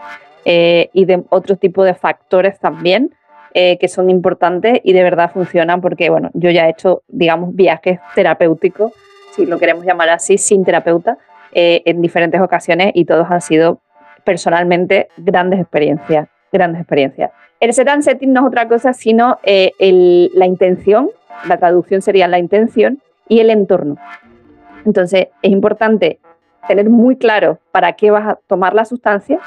eh, 0.45 0.89
y 0.93 1.05
de 1.05 1.23
otro 1.29 1.55
tipo 1.57 1.83
de 1.83 1.93
factores 1.93 2.59
también 2.59 3.13
eh, 3.53 3.77
que 3.77 3.87
son 3.87 4.09
importantes 4.09 4.79
y 4.83 4.93
de 4.93 5.03
verdad 5.03 5.31
funcionan 5.31 5.81
porque, 5.81 6.09
bueno, 6.09 6.29
yo 6.33 6.49
ya 6.49 6.67
he 6.67 6.71
hecho, 6.71 7.03
digamos, 7.07 7.55
viajes 7.55 7.99
terapéuticos, 8.15 8.93
si 9.31 9.45
lo 9.45 9.59
queremos 9.59 9.85
llamar 9.85 10.09
así, 10.09 10.37
sin 10.37 10.63
terapeuta, 10.63 11.17
eh, 11.53 11.81
en 11.85 12.01
diferentes 12.01 12.39
ocasiones 12.39 12.91
y 12.93 13.05
todos 13.05 13.29
han 13.29 13.41
sido 13.41 13.81
personalmente 14.23 15.09
grandes 15.17 15.59
experiencias, 15.59 16.29
grandes 16.51 16.81
experiencias. 16.81 17.31
El 17.59 17.73
set 17.73 17.89
and 17.89 18.03
setting 18.03 18.31
no 18.31 18.41
es 18.41 18.47
otra 18.47 18.67
cosa 18.67 18.93
sino 18.93 19.37
eh, 19.43 19.71
la 20.33 20.45
intención, 20.45 21.09
la 21.47 21.57
traducción 21.57 22.01
sería 22.01 22.27
la 22.27 22.39
intención 22.39 23.01
y 23.27 23.39
el 23.39 23.49
entorno. 23.49 23.97
Entonces 24.85 25.27
es 25.41 25.51
importante 25.51 26.19
tener 26.67 26.89
muy 26.89 27.17
claro 27.17 27.59
para 27.71 27.93
qué 27.93 28.11
vas 28.11 28.27
a 28.27 28.39
tomar 28.47 28.73
la 28.73 28.85
sustancia 28.85 29.39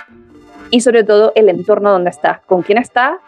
y 0.70 0.80
sobre 0.80 1.04
todo 1.04 1.32
el 1.36 1.48
entorno 1.48 1.90
donde 1.90 2.10
estás, 2.10 2.40
con 2.40 2.62
quién 2.62 2.78
estás, 2.78 3.18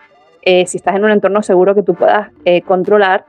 eh, 0.47 0.65
si 0.67 0.79
estás 0.79 0.97
en 0.97 1.05
un 1.05 1.11
entorno 1.11 1.43
seguro 1.43 1.75
que 1.75 1.83
tú 1.83 1.95
puedas 1.95 2.31
eh, 2.47 2.63
controlar, 2.63 3.27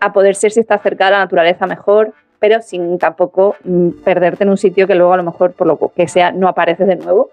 a 0.00 0.14
poder 0.14 0.34
ser 0.34 0.50
si 0.50 0.60
estás 0.60 0.80
cerca 0.80 1.04
de 1.04 1.10
la 1.10 1.18
naturaleza 1.18 1.66
mejor, 1.66 2.14
pero 2.38 2.62
sin 2.62 2.98
tampoco 2.98 3.56
mm, 3.64 3.90
perderte 4.02 4.44
en 4.44 4.50
un 4.50 4.56
sitio 4.56 4.86
que 4.86 4.94
luego 4.94 5.12
a 5.12 5.18
lo 5.18 5.22
mejor 5.22 5.52
por 5.52 5.66
lo 5.66 5.78
que 5.94 6.08
sea 6.08 6.32
no 6.32 6.48
apareces 6.48 6.86
de 6.86 6.96
nuevo 6.96 7.28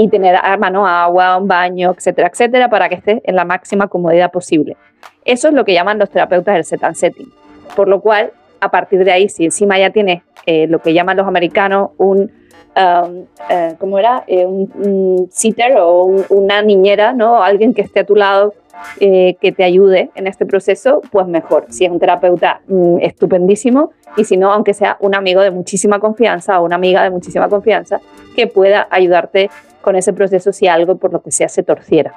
y 0.00 0.08
tener 0.08 0.36
a 0.36 0.56
mano 0.56 0.86
agua, 0.86 1.36
un 1.36 1.48
baño, 1.48 1.92
etcétera, 1.96 2.28
etcétera, 2.32 2.70
para 2.70 2.88
que 2.88 2.94
estés 2.94 3.20
en 3.24 3.34
la 3.34 3.44
máxima 3.44 3.88
comodidad 3.88 4.30
posible. 4.30 4.76
Eso 5.24 5.48
es 5.48 5.54
lo 5.54 5.64
que 5.64 5.74
llaman 5.74 5.98
los 5.98 6.08
terapeutas 6.08 6.56
el 6.56 6.64
set 6.64 6.84
and 6.84 6.94
setting. 6.94 7.32
Por 7.74 7.88
lo 7.88 8.00
cual, 8.00 8.32
a 8.60 8.70
partir 8.70 9.04
de 9.04 9.10
ahí, 9.10 9.28
si 9.28 9.44
encima 9.44 9.76
ya 9.76 9.90
tienes 9.90 10.22
eh, 10.46 10.68
lo 10.68 10.78
que 10.78 10.94
llaman 10.94 11.16
los 11.16 11.26
americanos 11.26 11.90
un, 11.98 12.30
um, 12.78 13.24
eh, 13.50 13.74
¿cómo 13.78 13.98
era? 13.98 14.24
Eh, 14.26 14.46
un, 14.46 15.28
sitter 15.30 15.76
o 15.78 16.04
una 16.28 16.62
niñera, 16.62 17.12
¿no? 17.12 17.42
alguien 17.42 17.74
que 17.74 17.82
esté 17.82 18.00
a 18.00 18.04
tu 18.04 18.14
lado 18.14 18.54
eh, 19.00 19.36
que 19.40 19.52
te 19.52 19.64
ayude 19.64 20.10
en 20.14 20.26
este 20.26 20.46
proceso, 20.46 21.02
pues 21.10 21.26
mejor. 21.26 21.66
Si 21.68 21.84
es 21.84 21.90
un 21.90 21.98
terapeuta, 21.98 22.60
mm, 22.68 22.98
estupendísimo. 23.00 23.92
Y 24.16 24.24
si 24.24 24.36
no, 24.36 24.52
aunque 24.52 24.74
sea 24.74 24.96
un 25.00 25.14
amigo 25.14 25.40
de 25.40 25.50
muchísima 25.50 25.98
confianza 25.98 26.60
o 26.60 26.64
una 26.64 26.76
amiga 26.76 27.02
de 27.02 27.10
muchísima 27.10 27.48
confianza, 27.48 28.00
que 28.34 28.46
pueda 28.46 28.86
ayudarte 28.90 29.50
con 29.82 29.96
ese 29.96 30.12
proceso 30.12 30.52
si 30.52 30.66
algo 30.66 30.96
por 30.96 31.12
lo 31.12 31.22
que 31.22 31.32
sea 31.32 31.48
se 31.48 31.62
torciera. 31.62 32.14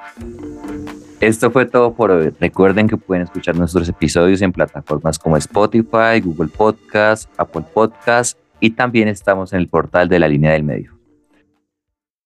Esto 1.20 1.50
fue 1.50 1.66
todo 1.66 1.92
por 1.92 2.10
hoy. 2.10 2.32
Recuerden 2.40 2.88
que 2.88 2.96
pueden 2.96 3.24
escuchar 3.24 3.56
nuestros 3.56 3.88
episodios 3.88 4.42
en 4.42 4.52
plataformas 4.52 5.18
como 5.18 5.36
Spotify, 5.36 6.20
Google 6.20 6.48
Podcast, 6.48 7.30
Apple 7.36 7.62
Podcast 7.72 8.41
y 8.62 8.70
también 8.70 9.08
estamos 9.08 9.52
en 9.52 9.58
el 9.58 9.66
portal 9.66 10.08
de 10.08 10.20
la 10.20 10.28
línea 10.28 10.52
del 10.52 10.62
medio. 10.62 11.01